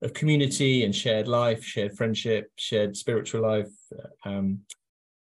of 0.04 0.14
community 0.14 0.84
and 0.84 0.96
shared 0.96 1.28
life, 1.28 1.64
shared 1.64 1.96
friendship, 1.96 2.52
shared 2.58 2.96
spiritual 2.96 3.42
life. 3.42 3.72
Um, 4.26 4.60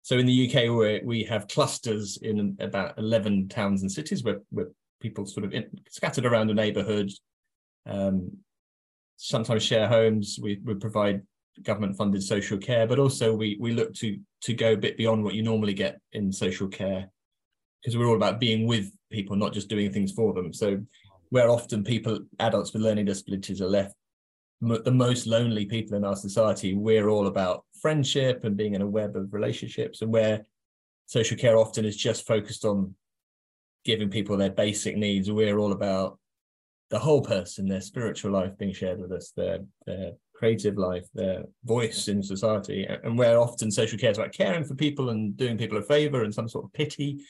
so 0.01 0.17
in 0.17 0.25
the 0.25 0.49
UK, 0.49 0.75
where 0.75 1.01
we 1.03 1.23
have 1.23 1.47
clusters 1.47 2.17
in 2.21 2.57
about 2.59 2.97
11 2.97 3.49
towns 3.49 3.81
and 3.81 3.91
cities 3.91 4.23
where, 4.23 4.41
where 4.49 4.67
people 5.01 5.25
sort 5.25 5.45
of 5.45 5.53
in, 5.53 5.69
scattered 5.89 6.25
around 6.25 6.47
the 6.47 6.53
neighborhood, 6.53 7.11
um, 7.85 8.31
sometimes 9.17 9.63
share 9.63 9.87
homes. 9.87 10.39
We, 10.41 10.59
we 10.63 10.75
provide 10.75 11.21
government 11.63 11.97
funded 11.97 12.23
social 12.23 12.57
care, 12.57 12.87
but 12.87 12.99
also 12.99 13.35
we 13.35 13.57
we 13.59 13.71
look 13.71 13.93
to 13.95 14.17
to 14.43 14.53
go 14.53 14.73
a 14.73 14.77
bit 14.77 14.97
beyond 14.97 15.23
what 15.23 15.33
you 15.33 15.43
normally 15.43 15.73
get 15.73 15.99
in 16.13 16.31
social 16.31 16.69
care 16.69 17.09
because 17.81 17.97
we're 17.97 18.07
all 18.07 18.15
about 18.15 18.39
being 18.39 18.65
with 18.65 18.91
people, 19.11 19.35
not 19.35 19.53
just 19.53 19.69
doing 19.69 19.91
things 19.91 20.11
for 20.11 20.33
them. 20.33 20.53
So 20.53 20.79
where 21.29 21.49
often 21.49 21.83
people, 21.83 22.19
adults 22.39 22.73
with 22.73 22.81
learning 22.81 23.05
disabilities, 23.05 23.61
are 23.61 23.67
left 23.67 23.95
the 24.61 24.91
most 24.91 25.25
lonely 25.25 25.65
people 25.65 25.95
in 25.95 26.03
our 26.03 26.15
society, 26.15 26.73
we're 26.73 27.09
all 27.09 27.27
about 27.27 27.65
friendship 27.81 28.43
and 28.43 28.57
being 28.57 28.75
in 28.75 28.81
a 28.81 28.87
web 28.87 29.15
of 29.15 29.33
relationships, 29.33 30.01
and 30.01 30.11
where 30.11 30.45
social 31.05 31.37
care 31.37 31.57
often 31.57 31.85
is 31.85 31.95
just 31.95 32.27
focused 32.27 32.65
on 32.65 32.93
giving 33.85 34.09
people 34.09 34.35
their 34.35 34.51
basic 34.51 34.97
needs. 34.97 35.31
We're 35.31 35.57
all 35.57 35.71
about 35.71 36.19
the 36.89 36.99
whole 36.99 37.21
person, 37.21 37.67
their 37.67 37.81
spiritual 37.81 38.31
life 38.31 38.57
being 38.57 38.73
shared 38.73 38.99
with 38.99 39.11
us, 39.11 39.31
their 39.35 39.59
their 39.85 40.11
creative 40.35 40.77
life, 40.77 41.05
their 41.13 41.43
voice 41.65 42.07
in 42.07 42.23
society, 42.23 42.85
and 42.85 43.17
where 43.17 43.39
often 43.39 43.69
social 43.69 43.99
care 43.99 44.11
is 44.11 44.17
about 44.17 44.33
caring 44.33 44.63
for 44.63 44.75
people 44.75 45.09
and 45.09 45.35
doing 45.35 45.57
people 45.57 45.77
a 45.77 45.81
favor 45.81 46.23
and 46.23 46.33
some 46.33 46.47
sort 46.47 46.65
of 46.65 46.73
pity. 46.73 47.21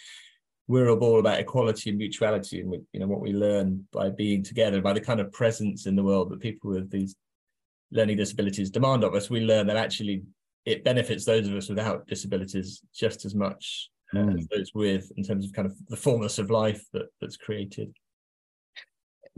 We're 0.70 0.90
all 0.92 1.20
about 1.20 1.40
equality 1.40 1.90
and 1.90 1.98
mutuality, 1.98 2.62
and 2.62 2.70
we, 2.70 2.80
you 2.94 3.00
know 3.00 3.08
what 3.08 3.22
we 3.22 3.34
learn 3.34 3.88
by 3.92 4.10
being 4.12 4.44
together, 4.44 4.82
by 4.82 4.94
the 4.94 5.02
kind 5.02 5.20
of 5.20 5.32
presence 5.32 5.88
in 5.88 5.96
the 5.96 6.04
world 6.04 6.30
that 6.30 6.40
people 6.40 6.70
with 6.70 6.92
these 6.92 7.16
learning 7.92 8.18
disabilities 8.18 8.70
demand 8.70 9.04
of 9.04 9.16
us. 9.16 9.30
We 9.32 9.42
learn 9.42 9.66
that 9.68 9.78
actually 9.78 10.22
it 10.66 10.84
benefits 10.84 11.26
those 11.26 11.48
of 11.48 11.56
us 11.56 11.70
without 11.70 12.06
disabilities 12.06 12.84
just 12.94 13.26
as 13.26 13.34
much 13.34 13.90
mm. 14.14 14.38
as 14.38 14.48
those 14.48 14.72
with, 14.76 15.12
in 15.18 15.24
terms 15.24 15.44
of 15.44 15.54
kind 15.54 15.66
of 15.66 15.76
the 15.88 15.98
fullness 15.98 16.38
of 16.38 16.52
life 16.52 16.86
that 16.94 17.08
that's 17.20 17.36
created 17.36 17.92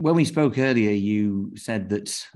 when 0.02 0.16
we 0.16 0.24
spoke 0.24 0.58
earlier, 0.58 0.90
you 0.90 1.52
said 1.56 1.88
that 1.90 2.26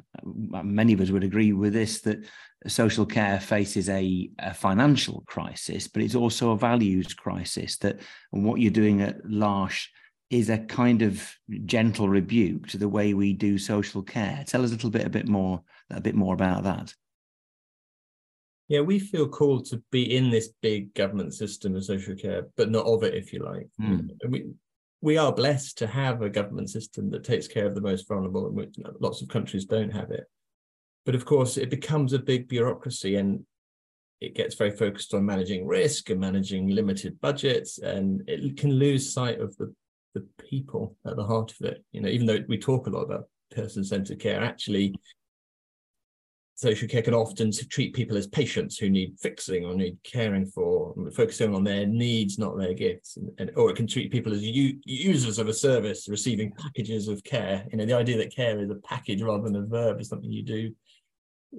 uh, 0.55 0.63
many 0.63 0.93
of 0.93 1.01
us 1.01 1.11
would 1.11 1.25
agree 1.25 1.53
with 1.53 1.73
this 1.73 2.01
that 2.03 2.25
social 2.69 3.07
care 3.07 3.41
faces 3.41 3.89
a, 3.89 4.31
a, 4.39 4.55
financial 4.55 5.23
crisis, 5.27 5.89
but 5.89 6.03
it's 6.03 6.15
also 6.15 6.51
a 6.51 6.57
values 6.57 7.15
crisis. 7.15 7.77
That 7.79 8.01
what 8.31 8.61
you're 8.61 8.71
doing 8.71 9.03
at 9.03 9.25
L'Arche 9.25 9.89
is 10.31 10.51
a 10.51 10.59
kind 10.59 11.03
of 11.03 11.33
gentle 11.65 12.09
rebuke 12.09 12.67
to 12.69 12.79
the 12.79 12.89
way 12.89 13.15
we 13.15 13.33
do 13.33 13.59
social 13.59 14.03
care. 14.03 14.45
Tell 14.47 14.65
us 14.65 14.71
a 14.71 14.75
little 14.75 14.91
bit, 14.91 15.07
a 15.07 15.11
bit 15.11 15.29
more, 15.29 15.63
a 15.91 16.01
bit 16.01 16.15
more 16.15 16.35
about 16.35 16.65
that. 16.65 16.95
Yeah, 18.69 18.81
we 18.81 18.99
feel 18.99 19.29
called 19.29 19.67
to 19.67 19.83
be 19.93 20.17
in 20.17 20.31
this 20.31 20.51
big 20.61 20.93
government 20.95 21.35
system 21.35 21.77
of 21.77 21.85
social 21.85 22.17
care, 22.17 22.49
but 22.57 22.71
not 22.71 22.87
of 22.87 23.05
it, 23.05 23.15
if 23.15 23.33
you 23.33 23.45
like. 23.45 23.69
Mm. 23.81 24.11
We 24.29 24.47
we 25.03 25.19
are 25.19 25.33
blessed 25.33 25.79
to 25.79 25.87
have 25.87 26.23
a 26.23 26.31
government 26.31 26.71
system 26.71 27.11
that 27.11 27.23
takes 27.23 27.47
care 27.47 27.67
of 27.67 27.75
the 27.77 27.81
most 27.81 28.09
vulnerable, 28.09 28.47
and 28.47 28.57
which 28.57 28.75
lots 28.99 29.23
of 29.23 29.29
countries 29.29 29.65
don't 29.65 29.93
have 29.93 30.11
it. 30.11 30.25
But 31.07 31.15
of 31.15 31.25
course, 31.25 31.57
it 31.57 31.71
becomes 31.71 32.13
a 32.13 32.19
big 32.19 32.49
bureaucracy, 32.49 33.17
and 33.17 33.47
it 34.21 34.35
gets 34.35 34.57
very 34.57 34.73
focused 34.73 35.15
on 35.15 35.25
managing 35.25 35.67
risk 35.67 36.11
and 36.11 36.21
managing 36.21 36.69
limited 36.69 37.19
budgets, 37.21 37.79
and 37.79 38.23
it 38.27 38.59
can 38.59 38.73
lose 38.73 39.13
sight 39.13 39.41
of 39.41 39.57
the 39.57 39.73
the 40.15 40.27
people 40.39 40.97
at 41.07 41.17
the 41.17 41.25
heart 41.25 41.53
of 41.53 41.67
it. 41.67 41.85
You 41.93 42.01
know, 42.01 42.09
even 42.09 42.27
though 42.27 42.39
we 42.49 42.59
talk 42.59 42.87
a 42.87 42.91
lot 42.91 43.03
about 43.03 43.29
person-centered 43.55 44.19
care, 44.19 44.43
actually 44.43 44.95
social 46.57 46.89
care 46.89 47.03
can 47.03 47.13
often 47.13 47.53
treat 47.53 47.95
people 47.95 48.17
as 48.17 48.27
patients 48.27 48.79
who 48.79 48.89
need 48.89 49.15
fixing 49.21 49.67
or 49.67 49.75
need 49.75 49.99
caring 50.03 50.47
for, 50.47 50.95
focusing 51.15 51.55
on 51.55 51.63
their 51.63 51.87
needs, 51.87 52.39
not 52.39 52.57
their 52.57 52.73
gifts. 52.73 53.19
And, 53.19 53.31
and 53.39 53.51
or 53.57 53.71
it 53.71 53.77
can 53.77 53.87
treat 53.87 54.11
people 54.11 54.33
as 54.33 54.43
u- 54.43 54.81
users 54.85 55.39
of 55.39 55.49
a 55.49 55.53
service, 55.53 56.09
receiving 56.09 56.53
packages 56.53 57.09
of 57.09 57.23
care. 57.23 57.67
You 57.71 57.77
know, 57.77 57.85
the 57.85 57.93
idea 57.93 58.17
that 58.17 58.35
care 58.35 58.59
is 58.59 58.71
a 58.71 58.77
package 58.77 59.21
rather 59.21 59.45
than 59.45 59.57
a 59.57 59.67
verb 59.67 60.01
is 60.01 60.09
something 60.09 60.33
you 60.33 60.43
do. 60.43 60.75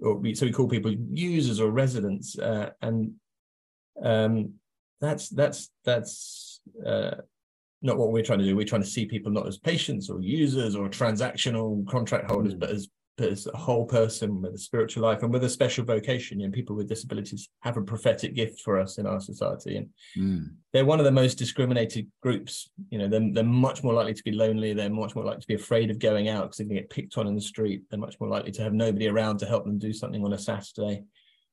Or 0.02 0.15
we, 0.15 0.36
so 0.36 0.45
we 0.45 0.52
call 0.52 0.67
people 0.67 0.93
users 1.12 1.60
or 1.60 1.71
residents, 1.71 2.38
uh, 2.38 2.71
and 2.82 3.13
um, 4.04 4.54
that's 5.02 5.30
that's 5.30 5.71
that's 5.86 6.62
uh, 6.86 7.15
not 7.82 7.97
what 7.97 8.12
we're 8.12 8.23
trying 8.23 8.39
to 8.39 8.45
do. 8.45 8.56
We're 8.56 8.65
trying 8.65 8.84
to 8.84 8.88
see 8.88 9.06
people 9.06 9.32
not 9.32 9.47
as 9.47 9.58
patients 9.58 10.10
or 10.10 10.21
users 10.21 10.76
or 10.76 10.89
transactional 10.89 11.88
contract 11.88 12.30
holders, 12.30 12.56
mm. 12.56 12.60
but 12.60 12.69
as 12.69 12.89
as 13.19 13.47
a 13.47 13.58
whole 13.58 13.86
person 13.86 14.41
with 14.41 14.53
a 14.53 14.58
spiritual 14.58 15.03
life 15.03 15.23
and 15.23 15.34
with 15.34 15.43
a 15.43 15.49
special 15.49 15.84
vocation. 15.84 16.39
You 16.39 16.47
know, 16.47 16.51
people 16.51 16.75
with 16.75 16.88
disabilities 16.88 17.49
have 17.62 17.77
a 17.77 17.82
prophetic 17.82 18.36
gift 18.36 18.62
for 18.62 18.80
us 18.80 18.97
in 18.97 19.06
our 19.06 19.19
society, 19.19 19.77
and 19.77 19.89
mm. 20.17 20.49
they're 20.73 20.86
one 20.86 20.99
of 20.99 21.06
the 21.06 21.12
most 21.12 21.36
discriminated 21.36 22.08
groups. 22.21 22.69
You 22.89 22.99
know, 22.99 23.08
they're, 23.08 23.34
they're 23.34 23.43
much 23.43 23.84
more 23.84 23.93
likely 23.93 24.13
to 24.13 24.23
be 24.23 24.32
lonely. 24.32 24.73
They're 24.73 24.89
much 24.89 25.15
more 25.15 25.25
likely 25.25 25.41
to 25.41 25.47
be 25.47 25.56
afraid 25.56 25.89
of 25.89 25.99
going 25.99 26.30
out 26.30 26.43
because 26.43 26.58
they 26.58 26.65
can 26.65 26.75
get 26.75 26.89
picked 26.89 27.17
on 27.17 27.27
in 27.27 27.36
the 27.36 27.41
street. 27.41 27.84
They're 27.89 27.99
much 27.99 28.19
more 28.19 28.30
likely 28.30 28.51
to 28.51 28.63
have 28.63 28.73
nobody 28.73 29.08
around 29.08 29.39
to 29.39 29.45
help 29.45 29.65
them 29.65 29.80
do 29.80 29.93
something 29.93 30.23
on 30.23 30.34
a 30.34 30.39
Saturday. 30.39 31.03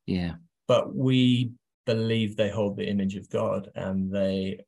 Yeah, 0.07 0.35
but 0.69 0.95
we 0.95 1.53
believe 1.87 2.37
they 2.37 2.51
hold 2.51 2.77
the 2.77 2.89
image 2.89 3.17
of 3.17 3.29
God 3.31 3.71
and 3.75 4.11
they 4.11 4.61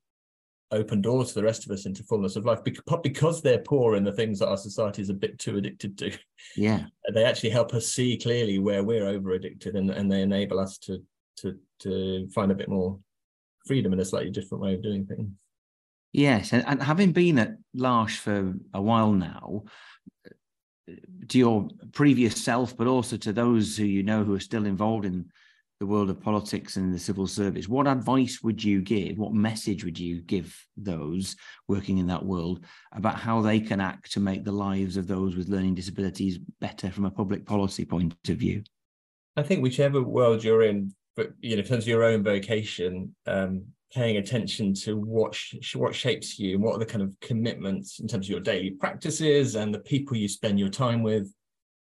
open 0.72 1.00
doors 1.00 1.28
to 1.28 1.34
the 1.34 1.44
rest 1.44 1.64
of 1.64 1.70
us 1.70 1.86
into 1.86 2.02
fullness 2.02 2.36
of 2.36 2.44
life 2.44 2.60
because 3.02 3.40
they're 3.40 3.58
poor 3.58 3.94
in 3.94 4.04
the 4.04 4.12
things 4.12 4.38
that 4.38 4.48
our 4.48 4.56
society 4.56 5.00
is 5.00 5.10
a 5.10 5.14
bit 5.14 5.38
too 5.38 5.56
addicted 5.56 5.96
to. 5.98 6.16
Yeah. 6.56 6.86
They 7.14 7.24
actually 7.24 7.50
help 7.50 7.72
us 7.72 7.86
see 7.86 8.18
clearly 8.18 8.58
where 8.58 8.82
we're 8.82 9.06
over 9.06 9.30
addicted 9.32 9.76
and, 9.76 9.90
and 9.90 10.10
they 10.10 10.22
enable 10.22 10.58
us 10.58 10.76
to 10.78 11.02
to 11.36 11.56
to 11.80 12.28
find 12.34 12.50
a 12.50 12.54
bit 12.54 12.68
more 12.68 12.98
freedom 13.64 13.92
in 13.92 14.00
a 14.00 14.04
slightly 14.04 14.30
different 14.30 14.62
way 14.62 14.74
of 14.74 14.82
doing 14.82 15.06
things. 15.06 15.30
Yes 16.12 16.52
and, 16.52 16.64
and 16.66 16.82
having 16.82 17.12
been 17.12 17.38
at 17.38 17.56
L'Arche 17.74 18.16
for 18.16 18.54
a 18.74 18.82
while 18.82 19.12
now 19.12 19.64
to 21.28 21.38
your 21.38 21.68
previous 21.92 22.42
self 22.42 22.76
but 22.76 22.88
also 22.88 23.16
to 23.18 23.32
those 23.32 23.76
who 23.76 23.84
you 23.84 24.02
know 24.02 24.24
who 24.24 24.34
are 24.34 24.40
still 24.40 24.66
involved 24.66 25.04
in 25.04 25.26
the 25.78 25.86
world 25.86 26.08
of 26.08 26.20
politics 26.20 26.76
and 26.76 26.92
the 26.92 26.98
civil 26.98 27.26
service, 27.26 27.68
what 27.68 27.86
advice 27.86 28.40
would 28.42 28.62
you 28.62 28.80
give? 28.80 29.18
What 29.18 29.34
message 29.34 29.84
would 29.84 29.98
you 29.98 30.22
give 30.22 30.56
those 30.76 31.36
working 31.68 31.98
in 31.98 32.06
that 32.06 32.24
world 32.24 32.64
about 32.92 33.16
how 33.16 33.42
they 33.42 33.60
can 33.60 33.80
act 33.80 34.12
to 34.12 34.20
make 34.20 34.44
the 34.44 34.52
lives 34.52 34.96
of 34.96 35.06
those 35.06 35.36
with 35.36 35.48
learning 35.48 35.74
disabilities 35.74 36.38
better 36.60 36.90
from 36.90 37.04
a 37.04 37.10
public 37.10 37.44
policy 37.44 37.84
point 37.84 38.14
of 38.28 38.36
view? 38.38 38.62
I 39.36 39.42
think 39.42 39.62
whichever 39.62 40.02
world 40.02 40.42
you're 40.42 40.62
in, 40.62 40.94
but 41.14 41.32
you 41.40 41.56
know, 41.56 41.60
in 41.60 41.68
terms 41.68 41.84
of 41.84 41.88
your 41.88 42.04
own 42.04 42.24
vocation, 42.24 43.14
um, 43.26 43.64
paying 43.92 44.16
attention 44.16 44.72
to 44.74 44.96
what 44.96 45.34
sh- 45.34 45.76
what 45.76 45.94
shapes 45.94 46.38
you 46.38 46.54
and 46.54 46.64
what 46.64 46.74
are 46.74 46.78
the 46.78 46.86
kind 46.86 47.02
of 47.02 47.14
commitments 47.20 48.00
in 48.00 48.08
terms 48.08 48.26
of 48.26 48.30
your 48.30 48.40
daily 48.40 48.70
practices 48.70 49.54
and 49.54 49.72
the 49.72 49.78
people 49.80 50.16
you 50.16 50.26
spend 50.26 50.58
your 50.58 50.68
time 50.68 51.02
with 51.02 51.32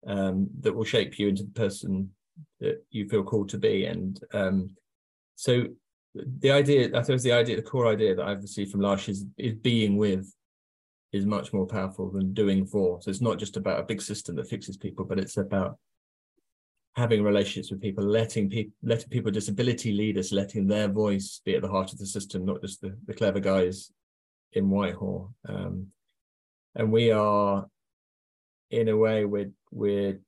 um, 0.08 0.48
that 0.62 0.74
will 0.74 0.86
shape 0.86 1.20
you 1.20 1.28
into 1.28 1.44
the 1.44 1.52
person 1.52 2.10
that 2.60 2.84
you 2.90 3.08
feel 3.08 3.24
called 3.24 3.50
to 3.50 3.58
be. 3.58 3.86
And 3.86 4.20
um, 4.34 4.76
so 5.36 5.66
the 6.16 6.52
idea, 6.52 6.90
I 6.96 7.02
suppose 7.02 7.24
the 7.24 7.32
idea, 7.32 7.56
the 7.56 7.62
core 7.62 7.88
idea 7.88 8.16
that 8.16 8.26
I've 8.26 8.42
received 8.42 8.72
from 8.72 8.82
L'Arche 8.82 9.10
is, 9.10 9.26
is 9.38 9.56
being 9.56 9.98
with 9.98 10.34
is 11.12 11.26
much 11.26 11.52
more 11.54 11.68
powerful 11.68 12.10
than 12.10 12.34
doing 12.34 12.66
for. 12.66 13.02
So 13.02 13.10
it's 13.10 13.22
not 13.22 13.38
just 13.38 13.58
about 13.58 13.80
a 13.80 13.84
big 13.84 14.02
system 14.02 14.36
that 14.36 14.48
fixes 14.48 14.78
people, 14.78 15.06
but 15.06 15.20
it's 15.20 15.38
about 15.38 15.78
having 16.96 17.24
relationships 17.24 17.72
with 17.72 17.82
people, 17.82 18.04
letting 18.04 18.50
people 18.50 18.74
letting 18.84 19.10
people 19.10 19.26
with 19.26 19.34
disability 19.34 19.94
leaders, 19.94 20.32
letting 20.32 20.68
their 20.68 20.88
voice 20.88 21.42
be 21.46 21.56
at 21.56 21.62
the 21.62 21.70
heart 21.70 21.94
of 21.94 22.00
the 22.00 22.06
system, 22.06 22.46
not 22.46 22.62
just 22.62 22.82
the, 22.82 22.98
the 23.08 23.14
clever 23.14 23.40
guys 23.40 23.92
in 24.54 24.70
Whitehall. 24.70 25.34
Um, 25.48 25.88
and 26.76 26.92
we 26.92 27.12
are, 27.12 27.66
in 28.70 28.90
a 28.90 28.98
way, 28.98 29.26
we're 29.26 29.52
we're 29.72 30.20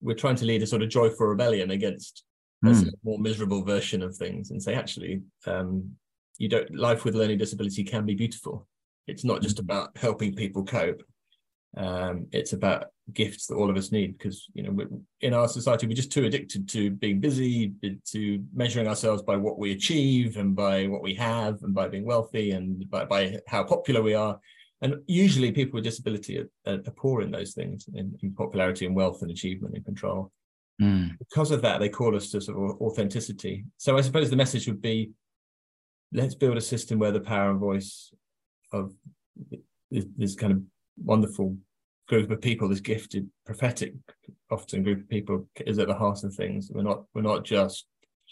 we're 0.00 0.14
trying 0.14 0.36
to 0.36 0.44
lead 0.44 0.62
a 0.62 0.66
sort 0.66 0.82
of 0.82 0.88
joyful 0.88 1.26
rebellion 1.26 1.70
against 1.70 2.24
mm. 2.64 2.70
a 2.70 2.74
hmm. 2.74 2.88
more 3.02 3.18
miserable 3.18 3.64
version 3.64 4.02
of 4.02 4.16
things 4.16 4.50
and 4.50 4.62
say, 4.62 4.74
actually, 4.74 5.20
um, 5.46 5.90
you 6.38 6.48
don't 6.48 6.74
life 6.74 7.04
with 7.04 7.14
learning 7.14 7.38
disability 7.38 7.84
can 7.84 8.06
be 8.06 8.14
beautiful. 8.14 8.66
It's 9.06 9.24
not 9.24 9.42
just 9.42 9.58
hmm. 9.58 9.64
about 9.64 9.96
helping 9.96 10.34
people 10.34 10.64
cope. 10.64 11.02
Um, 11.76 12.26
it's 12.32 12.52
about 12.52 12.86
gifts 13.12 13.46
that 13.46 13.54
all 13.54 13.70
of 13.70 13.76
us 13.76 13.92
need 13.92 14.16
because 14.18 14.46
you 14.54 14.62
know 14.62 14.76
in 15.20 15.34
our 15.34 15.48
society 15.48 15.86
we're 15.86 15.94
just 15.94 16.12
too 16.12 16.24
addicted 16.24 16.68
to 16.68 16.90
being 16.90 17.20
busy 17.20 17.72
to 18.06 18.44
measuring 18.54 18.88
ourselves 18.88 19.22
by 19.22 19.36
what 19.36 19.58
we 19.58 19.72
achieve 19.72 20.36
and 20.36 20.54
by 20.54 20.86
what 20.86 21.02
we 21.02 21.14
have 21.14 21.62
and 21.62 21.74
by 21.74 21.88
being 21.88 22.04
wealthy 22.04 22.52
and 22.52 22.88
by, 22.90 23.04
by 23.04 23.38
how 23.48 23.62
popular 23.62 24.02
we 24.02 24.14
are 24.14 24.38
and 24.82 24.94
usually 25.06 25.52
people 25.52 25.76
with 25.76 25.84
disability 25.84 26.38
are, 26.38 26.48
are 26.66 26.78
poor 26.96 27.22
in 27.22 27.30
those 27.30 27.52
things 27.54 27.86
in, 27.94 28.16
in, 28.22 28.32
popularity 28.32 28.86
and 28.86 28.94
wealth 28.94 29.22
and 29.22 29.30
achievement 29.30 29.74
and 29.74 29.84
control 29.84 30.30
mm. 30.80 31.10
because 31.18 31.50
of 31.50 31.62
that 31.62 31.80
they 31.80 31.88
call 31.88 32.16
us 32.16 32.30
to 32.30 32.40
sort 32.40 32.56
of 32.56 32.80
authenticity 32.80 33.64
so 33.76 33.96
i 33.96 34.00
suppose 34.00 34.30
the 34.30 34.36
message 34.36 34.66
would 34.66 34.82
be 34.82 35.10
let's 36.12 36.34
build 36.34 36.56
a 36.56 36.60
system 36.60 36.98
where 36.98 37.12
the 37.12 37.20
power 37.20 37.50
and 37.50 37.60
voice 37.60 38.12
of 38.72 38.92
this, 39.90 40.04
this 40.16 40.34
kind 40.34 40.52
of 40.52 40.62
wonderful 41.02 41.56
group 42.08 42.30
of 42.30 42.40
people, 42.40 42.68
this 42.68 42.80
gifted, 42.80 43.28
prophetic, 43.46 43.94
often 44.50 44.82
group 44.82 45.00
of 45.00 45.08
people, 45.08 45.48
is 45.66 45.78
at 45.78 45.88
the 45.88 45.94
heart 45.94 46.24
of 46.24 46.34
things. 46.34 46.70
We're 46.72 46.82
not 46.82 47.04
we're 47.14 47.22
not 47.22 47.44
just 47.44 47.86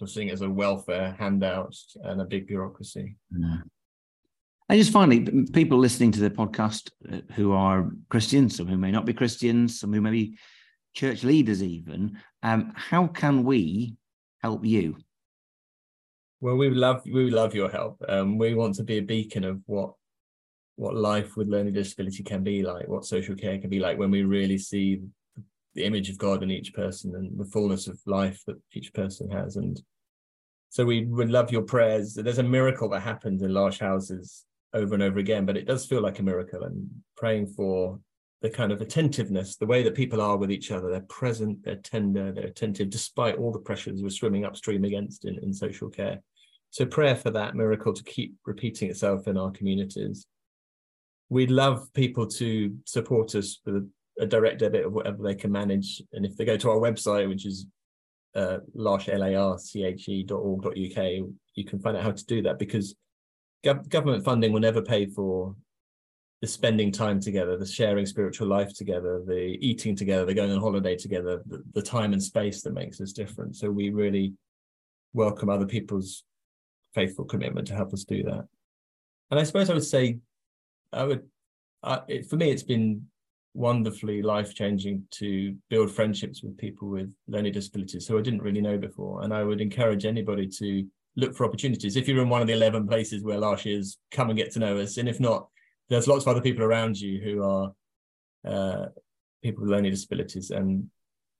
seeing 0.06 0.28
it 0.28 0.32
as 0.32 0.42
a 0.42 0.50
welfare 0.50 1.16
handout 1.18 1.74
and 2.04 2.20
a 2.20 2.24
big 2.24 2.46
bureaucracy. 2.46 3.16
No. 3.30 3.58
And 4.68 4.78
just 4.78 4.92
finally, 4.92 5.44
people 5.52 5.78
listening 5.78 6.12
to 6.12 6.20
the 6.20 6.30
podcast 6.30 6.90
uh, 7.10 7.20
who 7.34 7.52
are 7.52 7.90
Christians, 8.10 8.56
some 8.56 8.66
who 8.66 8.76
may 8.76 8.90
not 8.90 9.06
be 9.06 9.14
Christians, 9.14 9.80
some 9.80 9.92
who 9.92 10.02
may 10.02 10.10
be 10.10 10.38
church 10.94 11.24
leaders, 11.24 11.62
even, 11.62 12.18
um, 12.42 12.72
how 12.76 13.06
can 13.06 13.44
we 13.44 13.96
help 14.42 14.64
you? 14.64 14.96
Well, 16.40 16.56
we 16.56 16.70
love 16.70 17.02
we 17.04 17.30
love 17.30 17.54
your 17.54 17.70
help. 17.70 18.02
Um, 18.08 18.38
we 18.38 18.54
want 18.54 18.74
to 18.76 18.84
be 18.84 18.98
a 18.98 19.02
beacon 19.02 19.42
of 19.44 19.60
what 19.66 19.94
what 20.76 20.94
life 20.94 21.36
with 21.36 21.48
learning 21.48 21.72
disability 21.72 22.22
can 22.22 22.44
be 22.44 22.62
like, 22.62 22.86
what 22.86 23.04
social 23.04 23.34
care 23.34 23.58
can 23.58 23.70
be 23.70 23.80
like 23.80 23.98
when 23.98 24.10
we 24.10 24.22
really 24.22 24.58
see 24.58 25.00
the 25.74 25.84
image 25.84 26.10
of 26.10 26.18
God 26.18 26.42
in 26.42 26.50
each 26.50 26.72
person 26.74 27.14
and 27.16 27.36
the 27.36 27.44
fullness 27.44 27.88
of 27.88 27.98
life 28.06 28.40
that 28.46 28.60
each 28.72 28.92
person 28.94 29.28
has. 29.30 29.56
And 29.56 29.80
so 30.68 30.84
we 30.84 31.06
would 31.06 31.30
love 31.30 31.50
your 31.50 31.62
prayers. 31.62 32.14
There's 32.14 32.38
a 32.38 32.44
miracle 32.44 32.88
that 32.90 33.00
happens 33.00 33.42
in 33.42 33.52
L'Arche 33.52 33.80
houses 33.80 34.44
over 34.74 34.94
and 34.94 35.02
over 35.02 35.18
again, 35.18 35.46
but 35.46 35.56
it 35.56 35.66
does 35.66 35.86
feel 35.86 36.02
like 36.02 36.18
a 36.18 36.22
miracle. 36.22 36.64
And 36.64 36.88
praying 37.16 37.48
for 37.48 37.98
the 38.42 38.50
kind 38.50 38.70
of 38.70 38.80
attentiveness, 38.80 39.56
the 39.56 39.66
way 39.66 39.82
that 39.82 39.94
people 39.94 40.20
are 40.20 40.36
with 40.36 40.52
each 40.52 40.70
other, 40.70 40.90
they're 40.90 41.00
present, 41.02 41.64
they're 41.64 41.76
tender, 41.76 42.32
they're 42.32 42.46
attentive, 42.46 42.90
despite 42.90 43.36
all 43.36 43.52
the 43.52 43.58
pressures 43.58 44.02
we're 44.02 44.10
swimming 44.10 44.44
upstream 44.44 44.84
against 44.84 45.24
in, 45.24 45.38
in 45.42 45.52
social 45.52 45.88
care. 45.88 46.20
So 46.70 46.86
prayer 46.86 47.16
for 47.16 47.30
that 47.30 47.56
miracle 47.56 47.92
to 47.92 48.04
keep 48.04 48.34
repeating 48.44 48.90
itself 48.90 49.26
in 49.26 49.36
our 49.38 49.50
communities 49.50 50.26
we'd 51.28 51.50
love 51.50 51.92
people 51.92 52.26
to 52.26 52.74
support 52.84 53.34
us 53.34 53.60
with 53.64 53.90
a, 54.20 54.26
direct 54.26 54.58
debit 54.58 54.84
of 54.84 54.92
whatever 54.92 55.22
they 55.22 55.36
can 55.36 55.52
manage. 55.52 56.02
And 56.12 56.26
if 56.26 56.36
they 56.36 56.44
go 56.44 56.56
to 56.56 56.70
our 56.70 56.78
website, 56.78 57.28
which 57.28 57.46
is 57.46 57.66
uh, 58.34 58.58
larche, 58.76 59.08
L-A-R-C-H-E.org.uk, 59.08 60.72
you 60.74 61.64
can 61.64 61.78
find 61.78 61.96
out 61.96 62.02
how 62.02 62.10
to 62.10 62.26
do 62.26 62.42
that 62.42 62.58
because 62.58 62.96
gov- 63.64 63.88
government 63.88 64.24
funding 64.24 64.52
will 64.52 64.60
never 64.60 64.82
pay 64.82 65.06
for 65.06 65.54
the 66.40 66.46
spending 66.46 66.92
time 66.92 67.20
together, 67.20 67.56
the 67.56 67.66
sharing 67.66 68.06
spiritual 68.06 68.46
life 68.46 68.72
together, 68.72 69.22
the 69.26 69.58
eating 69.60 69.96
together, 69.96 70.24
the 70.24 70.34
going 70.34 70.52
on 70.52 70.60
holiday 70.60 70.94
together, 70.94 71.42
the, 71.46 71.62
the 71.74 71.82
time 71.82 72.12
and 72.12 72.22
space 72.22 72.62
that 72.62 72.72
makes 72.72 73.00
us 73.00 73.12
different. 73.12 73.56
So 73.56 73.70
we 73.70 73.90
really 73.90 74.34
welcome 75.12 75.48
other 75.48 75.66
people's 75.66 76.22
faithful 76.94 77.24
commitment 77.24 77.66
to 77.68 77.74
help 77.74 77.92
us 77.92 78.04
do 78.04 78.22
that. 78.22 78.46
And 79.30 79.40
I 79.40 79.42
suppose 79.42 79.68
I 79.68 79.74
would 79.74 79.84
say 79.84 80.18
I 80.92 81.04
would, 81.04 81.22
it, 82.06 82.26
for 82.26 82.36
me, 82.36 82.50
it's 82.50 82.62
been 82.62 83.06
wonderfully 83.54 84.22
life 84.22 84.54
changing 84.54 85.02
to 85.10 85.56
build 85.68 85.90
friendships 85.90 86.42
with 86.42 86.56
people 86.56 86.88
with 86.88 87.12
learning 87.26 87.52
disabilities 87.52 88.06
who 88.06 88.16
I 88.16 88.22
didn't 88.22 88.42
really 88.42 88.60
know 88.60 88.78
before. 88.78 89.22
And 89.22 89.34
I 89.34 89.42
would 89.42 89.60
encourage 89.60 90.04
anybody 90.04 90.46
to 90.46 90.86
look 91.18 91.34
for 91.34 91.44
opportunities. 91.44 91.96
If 91.96 92.06
you're 92.06 92.22
in 92.22 92.28
one 92.28 92.40
of 92.40 92.46
the 92.46 92.52
11 92.52 92.86
places 92.86 93.24
where 93.24 93.38
L'Arche 93.38 93.66
is, 93.66 93.98
come 94.12 94.30
and 94.30 94.38
get 94.38 94.52
to 94.52 94.60
know 94.60 94.78
us. 94.78 94.98
And 94.98 95.08
if 95.08 95.18
not, 95.18 95.48
there's 95.88 96.06
lots 96.06 96.24
of 96.24 96.28
other 96.28 96.40
people 96.40 96.62
around 96.62 96.98
you 96.98 97.20
who 97.20 97.42
are 97.42 97.72
uh, 98.46 98.86
people 99.42 99.62
with 99.62 99.72
learning 99.72 99.90
disabilities, 99.90 100.50
and 100.50 100.88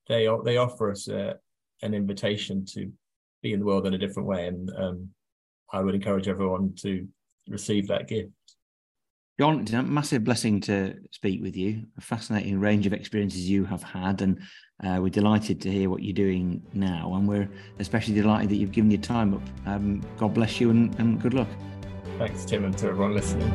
they 0.08 0.28
they 0.44 0.56
offer 0.56 0.90
us 0.90 1.08
uh, 1.08 1.34
an 1.82 1.94
invitation 1.94 2.64
to 2.66 2.90
be 3.40 3.52
in 3.52 3.60
the 3.60 3.66
world 3.66 3.86
in 3.86 3.94
a 3.94 3.98
different 3.98 4.28
way. 4.28 4.48
And 4.48 4.70
um, 4.76 5.08
I 5.72 5.80
would 5.80 5.94
encourage 5.94 6.26
everyone 6.26 6.74
to 6.80 7.06
receive 7.48 7.86
that 7.88 8.08
gift. 8.08 8.32
John, 9.38 9.60
it's 9.60 9.72
a 9.72 9.84
massive 9.84 10.24
blessing 10.24 10.60
to 10.62 10.96
speak 11.12 11.40
with 11.40 11.56
you. 11.56 11.84
A 11.96 12.00
fascinating 12.00 12.58
range 12.58 12.88
of 12.88 12.92
experiences 12.92 13.48
you 13.48 13.64
have 13.66 13.84
had, 13.84 14.20
and 14.20 14.40
uh, 14.82 14.98
we're 15.00 15.10
delighted 15.10 15.60
to 15.60 15.70
hear 15.70 15.88
what 15.88 16.02
you're 16.02 16.12
doing 16.12 16.60
now. 16.72 17.14
And 17.14 17.28
we're 17.28 17.48
especially 17.78 18.14
delighted 18.14 18.50
that 18.50 18.56
you've 18.56 18.72
given 18.72 18.90
your 18.90 19.00
time 19.00 19.34
up. 19.34 19.42
Um, 19.64 20.02
God 20.16 20.34
bless 20.34 20.60
you 20.60 20.70
and, 20.70 20.92
and 20.98 21.22
good 21.22 21.34
luck. 21.34 21.46
Thanks, 22.18 22.44
Tim, 22.44 22.64
and 22.64 22.76
to 22.78 22.88
everyone 22.88 23.14
listening. 23.14 23.48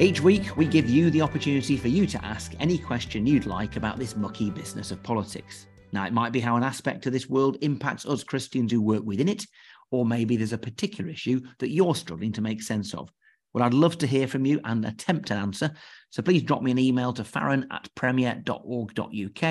Each 0.00 0.20
week, 0.20 0.56
we 0.56 0.66
give 0.66 0.90
you 0.90 1.12
the 1.12 1.22
opportunity 1.22 1.76
for 1.76 1.86
you 1.86 2.04
to 2.08 2.24
ask 2.24 2.52
any 2.58 2.78
question 2.78 3.28
you'd 3.28 3.46
like 3.46 3.76
about 3.76 3.96
this 3.96 4.16
mucky 4.16 4.50
business 4.50 4.90
of 4.90 5.00
politics. 5.04 5.68
Now, 5.92 6.04
it 6.04 6.12
might 6.12 6.32
be 6.32 6.40
how 6.40 6.56
an 6.56 6.64
aspect 6.64 7.06
of 7.06 7.12
this 7.12 7.28
world 7.28 7.58
impacts 7.60 8.06
us 8.06 8.24
Christians 8.24 8.72
who 8.72 8.82
work 8.82 9.04
within 9.04 9.28
it, 9.28 9.46
or 9.90 10.04
maybe 10.04 10.36
there's 10.36 10.52
a 10.52 10.58
particular 10.58 11.10
issue 11.10 11.40
that 11.58 11.70
you're 11.70 11.94
struggling 11.94 12.32
to 12.32 12.40
make 12.40 12.62
sense 12.62 12.94
of. 12.94 13.10
Well, 13.52 13.64
I'd 13.64 13.74
love 13.74 13.98
to 13.98 14.06
hear 14.06 14.28
from 14.28 14.46
you 14.46 14.60
and 14.64 14.84
attempt 14.84 15.30
an 15.30 15.38
answer. 15.38 15.72
So 16.10 16.22
please 16.22 16.42
drop 16.42 16.62
me 16.62 16.70
an 16.70 16.78
email 16.78 17.12
to 17.14 17.24
farron 17.24 17.66
at 17.72 17.88
premier.org.uk, 17.94 19.42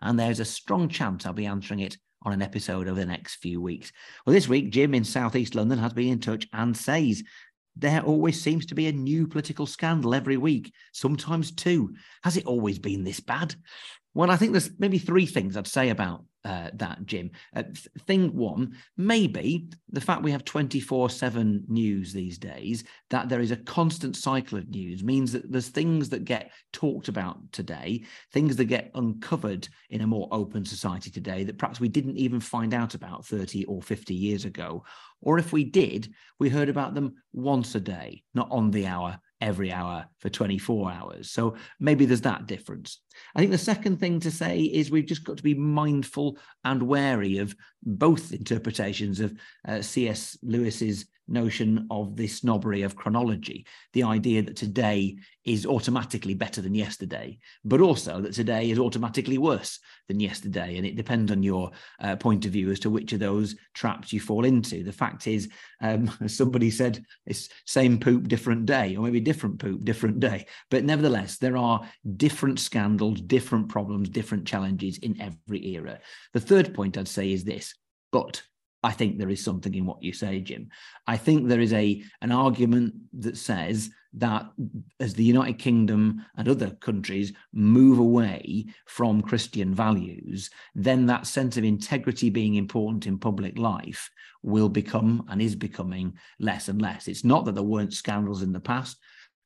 and 0.00 0.18
there's 0.18 0.40
a 0.40 0.44
strong 0.44 0.88
chance 0.88 1.24
I'll 1.24 1.32
be 1.32 1.46
answering 1.46 1.80
it 1.80 1.96
on 2.22 2.32
an 2.32 2.42
episode 2.42 2.88
over 2.88 2.98
the 2.98 3.06
next 3.06 3.36
few 3.36 3.60
weeks. 3.60 3.92
Well, 4.26 4.34
this 4.34 4.48
week, 4.48 4.70
Jim 4.70 4.94
in 4.94 5.04
Southeast 5.04 5.54
London 5.54 5.78
has 5.78 5.92
been 5.92 6.12
in 6.12 6.20
touch 6.20 6.48
and 6.52 6.76
says, 6.76 7.22
there 7.76 8.02
always 8.02 8.40
seems 8.40 8.66
to 8.66 8.74
be 8.74 8.86
a 8.86 8.92
new 8.92 9.26
political 9.26 9.66
scandal 9.66 10.14
every 10.14 10.36
week, 10.36 10.72
sometimes 10.92 11.52
two. 11.52 11.94
Has 12.22 12.36
it 12.36 12.46
always 12.46 12.78
been 12.78 13.04
this 13.04 13.20
bad? 13.20 13.54
Well, 14.14 14.30
I 14.30 14.36
think 14.36 14.52
there's 14.52 14.70
maybe 14.78 14.98
three 14.98 15.26
things 15.26 15.56
I'd 15.56 15.66
say 15.66 15.90
about 15.90 16.24
uh, 16.44 16.70
that, 16.74 17.04
Jim. 17.06 17.30
Uh, 17.54 17.62
th- 17.62 17.88
thing 18.06 18.34
one, 18.34 18.76
maybe 18.96 19.68
the 19.90 20.00
fact 20.00 20.22
we 20.22 20.30
have 20.30 20.44
24 20.44 21.10
7 21.10 21.64
news 21.68 22.12
these 22.12 22.38
days, 22.38 22.84
that 23.10 23.28
there 23.28 23.40
is 23.40 23.50
a 23.50 23.56
constant 23.56 24.16
cycle 24.16 24.58
of 24.58 24.68
news, 24.68 25.02
means 25.02 25.32
that 25.32 25.50
there's 25.50 25.68
things 25.68 26.08
that 26.10 26.24
get 26.24 26.50
talked 26.72 27.08
about 27.08 27.38
today, 27.52 28.04
things 28.32 28.56
that 28.56 28.66
get 28.66 28.90
uncovered 28.94 29.68
in 29.90 30.02
a 30.02 30.06
more 30.06 30.28
open 30.32 30.64
society 30.64 31.10
today 31.10 31.44
that 31.44 31.58
perhaps 31.58 31.80
we 31.80 31.88
didn't 31.88 32.16
even 32.16 32.40
find 32.40 32.74
out 32.74 32.94
about 32.94 33.24
30 33.24 33.64
or 33.64 33.82
50 33.82 34.14
years 34.14 34.44
ago. 34.44 34.84
Or 35.20 35.38
if 35.38 35.52
we 35.52 35.64
did, 35.64 36.12
we 36.38 36.50
heard 36.50 36.68
about 36.68 36.94
them 36.94 37.14
once 37.32 37.74
a 37.74 37.80
day, 37.80 38.22
not 38.34 38.48
on 38.50 38.70
the 38.70 38.86
hour 38.86 39.18
every 39.40 39.72
hour 39.72 40.06
for 40.18 40.28
24 40.28 40.90
hours. 40.90 41.30
So 41.30 41.56
maybe 41.80 42.06
there's 42.06 42.22
that 42.22 42.46
difference. 42.46 43.00
I 43.34 43.40
think 43.40 43.50
the 43.50 43.58
second 43.58 43.98
thing 43.98 44.20
to 44.20 44.30
say 44.30 44.60
is 44.60 44.90
we've 44.90 45.06
just 45.06 45.24
got 45.24 45.36
to 45.36 45.42
be 45.42 45.54
mindful 45.54 46.38
and 46.64 46.82
wary 46.82 47.38
of 47.38 47.54
both 47.82 48.32
interpretations 48.32 49.20
of 49.20 49.34
uh, 49.66 49.82
C.S. 49.82 50.38
Lewis's 50.42 51.06
notion 51.26 51.86
of 51.90 52.16
the 52.16 52.26
snobbery 52.26 52.82
of 52.82 52.96
chronology, 52.96 53.66
the 53.92 54.02
idea 54.02 54.42
that 54.42 54.56
today 54.56 55.16
is 55.44 55.66
automatically 55.66 56.34
better 56.34 56.60
than 56.60 56.74
yesterday, 56.74 57.38
but 57.64 57.80
also 57.80 58.20
that 58.20 58.32
today 58.32 58.70
is 58.70 58.78
automatically 58.78 59.38
worse 59.38 59.78
than 60.08 60.20
yesterday. 60.20 60.76
And 60.76 60.86
it 60.86 60.96
depends 60.96 61.30
on 61.32 61.42
your 61.42 61.70
uh, 62.00 62.16
point 62.16 62.44
of 62.46 62.52
view 62.52 62.70
as 62.70 62.80
to 62.80 62.90
which 62.90 63.12
of 63.12 63.20
those 63.20 63.56
traps 63.74 64.12
you 64.12 64.20
fall 64.20 64.44
into. 64.44 64.82
The 64.82 64.92
fact 64.92 65.26
is, 65.26 65.48
um, 65.80 66.10
as 66.20 66.36
somebody 66.36 66.70
said, 66.70 67.04
it's 67.26 67.48
same 67.66 67.98
poop, 67.98 68.28
different 68.28 68.66
day, 68.66 68.96
or 68.96 69.04
maybe 69.04 69.20
different 69.20 69.58
poop, 69.58 69.84
different 69.84 70.20
day. 70.20 70.46
But 70.70 70.84
nevertheless, 70.84 71.38
there 71.38 71.56
are 71.56 71.86
different 72.16 72.60
scandals, 72.60 73.20
different 73.20 73.68
problems, 73.68 74.08
different 74.08 74.46
challenges 74.46 74.98
in 74.98 75.20
every 75.20 75.66
era. 75.74 76.00
The 76.32 76.40
third 76.40 76.74
point 76.74 76.96
I'd 76.96 77.08
say 77.08 77.32
is 77.32 77.44
this, 77.44 77.74
but 78.12 78.42
I 78.84 78.92
think 78.92 79.18
there 79.18 79.30
is 79.30 79.42
something 79.42 79.74
in 79.74 79.86
what 79.86 80.02
you 80.02 80.12
say, 80.12 80.40
Jim. 80.40 80.68
I 81.06 81.16
think 81.16 81.48
there 81.48 81.62
is 81.62 81.72
a 81.72 82.04
an 82.20 82.30
argument 82.30 82.94
that 83.14 83.38
says 83.38 83.88
that 84.12 84.46
as 85.00 85.14
the 85.14 85.24
United 85.24 85.58
Kingdom 85.58 86.22
and 86.36 86.48
other 86.48 86.70
countries 86.70 87.32
move 87.54 87.98
away 87.98 88.66
from 88.84 89.22
Christian 89.22 89.74
values, 89.74 90.50
then 90.74 91.06
that 91.06 91.26
sense 91.26 91.56
of 91.56 91.64
integrity 91.64 92.28
being 92.28 92.56
important 92.56 93.06
in 93.06 93.18
public 93.18 93.58
life 93.58 94.10
will 94.42 94.68
become 94.68 95.24
and 95.30 95.40
is 95.40 95.56
becoming 95.56 96.12
less 96.38 96.68
and 96.68 96.80
less. 96.82 97.08
It's 97.08 97.24
not 97.24 97.46
that 97.46 97.54
there 97.54 97.64
weren't 97.64 97.94
scandals 97.94 98.42
in 98.42 98.52
the 98.52 98.60
past. 98.60 98.98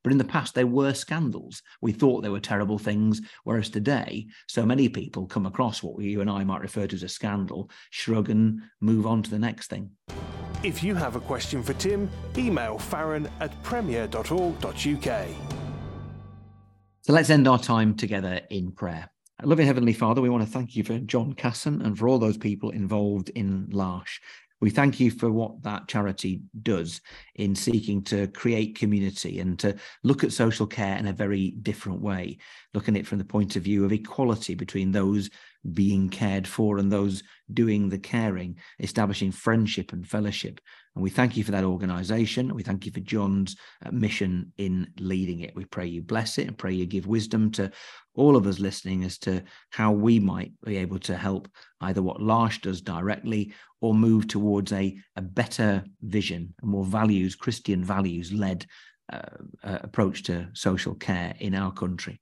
But 0.03 0.13
in 0.13 0.19
the 0.19 0.25
past, 0.25 0.55
there 0.55 0.67
were 0.67 0.95
scandals. 0.95 1.63
We 1.81 1.93
thought 1.93 2.23
they 2.23 2.29
were 2.29 2.41
terrible 2.41 2.79
things, 2.79 3.21
whereas 3.45 3.69
today, 3.69 4.27
so 4.47 4.65
many 4.65 4.89
people 4.89 5.27
come 5.27 5.47
across 5.47 5.83
what 5.83 6.03
you 6.03 6.21
and 6.21 6.31
I 6.31 6.45
might 6.45 6.61
refer 6.61 6.87
to 6.87 6.97
as 6.97 7.03
a 7.03 7.09
scandal, 7.09 7.71
shrug 7.91 8.31
and 8.31 8.63
move 8.81 9.07
on 9.07 9.23
to 9.23 9.31
the 9.31 9.39
next 9.39 9.69
thing. 9.69 9.91
If 10.63 10.83
you 10.83 10.95
have 10.95 11.17
a 11.17 11.21
question 11.21 11.63
for 11.63 11.73
Tim, 11.75 12.11
email 12.37 12.79
farron 12.79 13.29
at 13.41 13.63
premier.org.uk. 13.63 15.27
So 17.03 17.13
let's 17.13 17.31
end 17.31 17.49
our 17.49 17.59
time 17.59 17.95
together 17.95 18.41
in 18.51 18.73
prayer. 18.73 19.11
Loving 19.43 19.67
Heavenly 19.67 19.93
Father, 19.93 20.21
we 20.21 20.29
want 20.29 20.45
to 20.45 20.51
thank 20.51 20.75
you 20.75 20.83
for 20.83 20.99
John 20.99 21.33
Casson 21.33 21.81
and 21.83 21.97
for 21.97 22.09
all 22.09 22.19
those 22.19 22.37
people 22.37 22.71
involved 22.71 23.29
in 23.31 23.69
L'Arche. 23.71 24.21
We 24.61 24.71
thank 24.71 24.99
you 24.99 25.11
for 25.11 25.31
what 25.31 25.63
that 25.63 25.87
charity 25.87 26.43
does 26.63 27.01
in 27.37 27.55
seeking 27.55 28.03
to 28.05 28.27
create 28.29 28.79
community 28.79 29.39
and 29.39 29.59
to 29.61 29.77
look 30.03 30.25
at 30.25 30.33
social 30.33 30.67
care 30.67 30.97
in 30.99 31.07
a 31.07 31.13
very 31.13 31.53
different 31.63 32.01
way, 32.01 32.39
looking 32.75 32.97
at 32.97 33.01
it 33.01 33.07
from 33.07 33.19
the 33.19 33.25
point 33.25 33.55
of 33.55 33.63
view 33.63 33.85
of 33.85 33.93
equality 33.93 34.55
between 34.55 34.91
those 34.91 35.31
being 35.75 36.09
cared 36.09 36.47
for 36.47 36.79
and 36.79 36.91
those 36.91 37.23
doing 37.53 37.89
the 37.89 37.99
caring, 37.99 38.57
establishing 38.81 39.33
friendship 39.33 39.93
and 39.93 40.07
fellowship. 40.07 40.61
And 40.95 41.03
we 41.03 41.11
thank 41.11 41.37
you 41.37 41.45
for 41.45 41.53
that 41.53 41.65
organization. 41.65 42.55
We 42.55 42.63
thank 42.63 42.85
you 42.85 42.93
for 42.93 43.01
John's 43.01 43.57
uh, 43.85 43.91
mission 43.93 44.53
in 44.59 44.89
leading 44.99 45.41
it. 45.41 45.55
We 45.55 45.65
pray 45.65 45.87
you 45.87 46.03
bless 46.03 46.39
it 46.39 46.49
and 46.49 46.59
pray 46.59 46.73
you 46.73 46.87
give 46.87 47.07
wisdom 47.07 47.51
to 47.53 47.71
all 48.15 48.37
of 48.37 48.47
us 48.47 48.59
listening 48.59 49.05
as 49.05 49.17
to 49.19 49.45
how 49.71 49.93
we 49.93 50.19
might 50.19 50.53
be 50.65 50.77
able 50.77 50.99
to 51.01 51.17
help 51.17 51.49
either 51.83 52.03
what 52.03 52.21
L'Arche 52.21 52.61
does 52.61 52.81
directly 52.81 53.53
or 53.81 53.95
move 53.95 54.27
towards 54.27 54.73
a, 54.73 54.97
a 55.15 55.23
better 55.23 55.85
vision, 56.03 56.53
a 56.63 56.67
more 56.67 56.85
values, 56.85 57.37
Christian 57.37 57.85
values 57.85 58.33
led 58.33 58.67
uh, 59.13 59.23
uh, 59.63 59.79
approach 59.83 60.25
to 60.25 60.49
social 60.53 60.95
care 60.95 61.35
in 61.39 61.55
our 61.55 61.73
country. 61.73 62.21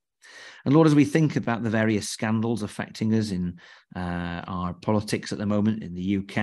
And 0.65 0.73
Lord, 0.73 0.87
as 0.87 0.95
we 0.95 1.05
think 1.05 1.35
about 1.35 1.63
the 1.63 1.69
various 1.69 2.09
scandals 2.09 2.63
affecting 2.63 3.13
us 3.13 3.31
in 3.31 3.59
uh, 3.95 4.41
our 4.47 4.73
politics 4.73 5.31
at 5.31 5.37
the 5.37 5.45
moment 5.45 5.83
in 5.83 5.93
the 5.93 6.17
UK 6.17 6.37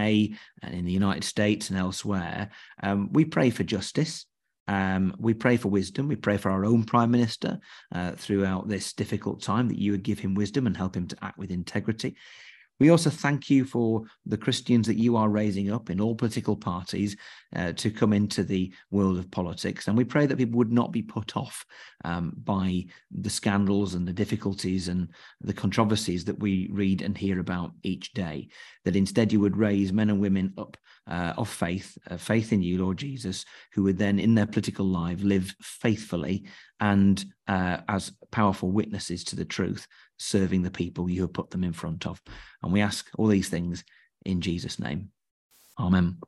and 0.62 0.74
in 0.74 0.84
the 0.84 0.92
United 0.92 1.24
States 1.24 1.70
and 1.70 1.78
elsewhere, 1.78 2.50
um, 2.82 3.12
we 3.12 3.24
pray 3.24 3.50
for 3.50 3.64
justice. 3.64 4.26
Um, 4.66 5.14
we 5.18 5.34
pray 5.34 5.58
for 5.58 5.68
wisdom. 5.68 6.08
We 6.08 6.16
pray 6.16 6.38
for 6.38 6.50
our 6.50 6.64
own 6.64 6.84
Prime 6.84 7.10
Minister 7.10 7.58
uh, 7.94 8.12
throughout 8.12 8.66
this 8.66 8.94
difficult 8.94 9.42
time 9.42 9.68
that 9.68 9.78
you 9.78 9.92
would 9.92 10.02
give 10.02 10.18
him 10.18 10.34
wisdom 10.34 10.66
and 10.66 10.76
help 10.76 10.96
him 10.96 11.06
to 11.08 11.16
act 11.22 11.38
with 11.38 11.50
integrity. 11.50 12.16
We 12.80 12.90
also 12.90 13.10
thank 13.10 13.50
you 13.50 13.64
for 13.64 14.02
the 14.26 14.36
Christians 14.36 14.86
that 14.88 14.98
you 14.98 15.16
are 15.16 15.28
raising 15.28 15.70
up 15.70 15.90
in 15.90 16.00
all 16.00 16.14
political 16.14 16.56
parties 16.56 17.16
uh, 17.54 17.72
to 17.72 17.90
come 17.90 18.12
into 18.12 18.42
the 18.42 18.72
world 18.90 19.18
of 19.18 19.30
politics. 19.30 19.86
And 19.86 19.96
we 19.96 20.04
pray 20.04 20.26
that 20.26 20.38
people 20.38 20.58
would 20.58 20.72
not 20.72 20.92
be 20.92 21.02
put 21.02 21.36
off 21.36 21.64
um, 22.04 22.32
by 22.36 22.86
the 23.12 23.30
scandals 23.30 23.94
and 23.94 24.06
the 24.06 24.12
difficulties 24.12 24.88
and 24.88 25.08
the 25.40 25.52
controversies 25.52 26.24
that 26.24 26.38
we 26.38 26.68
read 26.72 27.02
and 27.02 27.16
hear 27.16 27.38
about 27.38 27.72
each 27.84 28.12
day, 28.12 28.48
that 28.84 28.96
instead 28.96 29.32
you 29.32 29.40
would 29.40 29.56
raise 29.56 29.92
men 29.92 30.10
and 30.10 30.20
women 30.20 30.52
up 30.58 30.76
uh, 31.06 31.34
of 31.36 31.48
faith, 31.48 31.96
uh, 32.10 32.16
faith 32.16 32.52
in 32.52 32.62
you, 32.62 32.82
Lord 32.82 32.96
Jesus, 32.96 33.44
who 33.72 33.82
would 33.84 33.98
then 33.98 34.18
in 34.18 34.34
their 34.34 34.46
political 34.46 34.86
life 34.86 35.22
live 35.22 35.54
faithfully 35.60 36.46
and 36.80 37.24
uh, 37.46 37.78
as 37.88 38.12
powerful 38.30 38.70
witnesses 38.70 39.22
to 39.24 39.36
the 39.36 39.44
truth 39.44 39.86
serving 40.18 40.62
the 40.62 40.70
people 40.70 41.10
you 41.10 41.22
have 41.22 41.32
put 41.32 41.50
them 41.50 41.64
in 41.64 41.72
front 41.72 42.06
of. 42.06 42.22
And 42.62 42.72
we 42.72 42.80
ask 42.80 43.08
all 43.16 43.26
these 43.26 43.48
things 43.48 43.84
in 44.24 44.40
Jesus' 44.40 44.78
name. 44.78 45.10
Amen. 45.78 46.18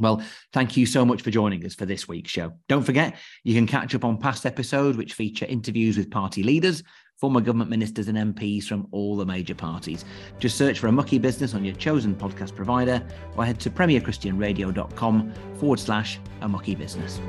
Well, 0.00 0.22
thank 0.52 0.76
you 0.76 0.86
so 0.86 1.04
much 1.04 1.22
for 1.22 1.30
joining 1.30 1.64
us 1.66 1.74
for 1.74 1.84
this 1.84 2.06
week's 2.06 2.30
show. 2.30 2.52
Don't 2.68 2.84
forget, 2.84 3.16
you 3.42 3.54
can 3.54 3.66
catch 3.66 3.94
up 3.94 4.04
on 4.04 4.16
past 4.16 4.46
episodes 4.46 4.96
which 4.96 5.14
feature 5.14 5.46
interviews 5.46 5.96
with 5.98 6.10
party 6.10 6.44
leaders, 6.44 6.84
former 7.20 7.40
government 7.40 7.70
ministers, 7.70 8.06
and 8.06 8.16
MPs 8.16 8.64
from 8.64 8.86
all 8.92 9.16
the 9.16 9.26
major 9.26 9.56
parties. 9.56 10.04
Just 10.38 10.56
search 10.56 10.78
for 10.78 10.86
a 10.86 10.92
mucky 10.92 11.18
business 11.18 11.54
on 11.54 11.64
your 11.64 11.74
chosen 11.74 12.14
podcast 12.14 12.54
provider 12.54 13.04
or 13.36 13.44
head 13.44 13.58
to 13.60 13.70
premierchristianradio.com 13.70 15.32
forward 15.58 15.80
slash 15.80 16.20
a 16.42 16.48
mucky 16.48 16.76
business. 16.76 17.20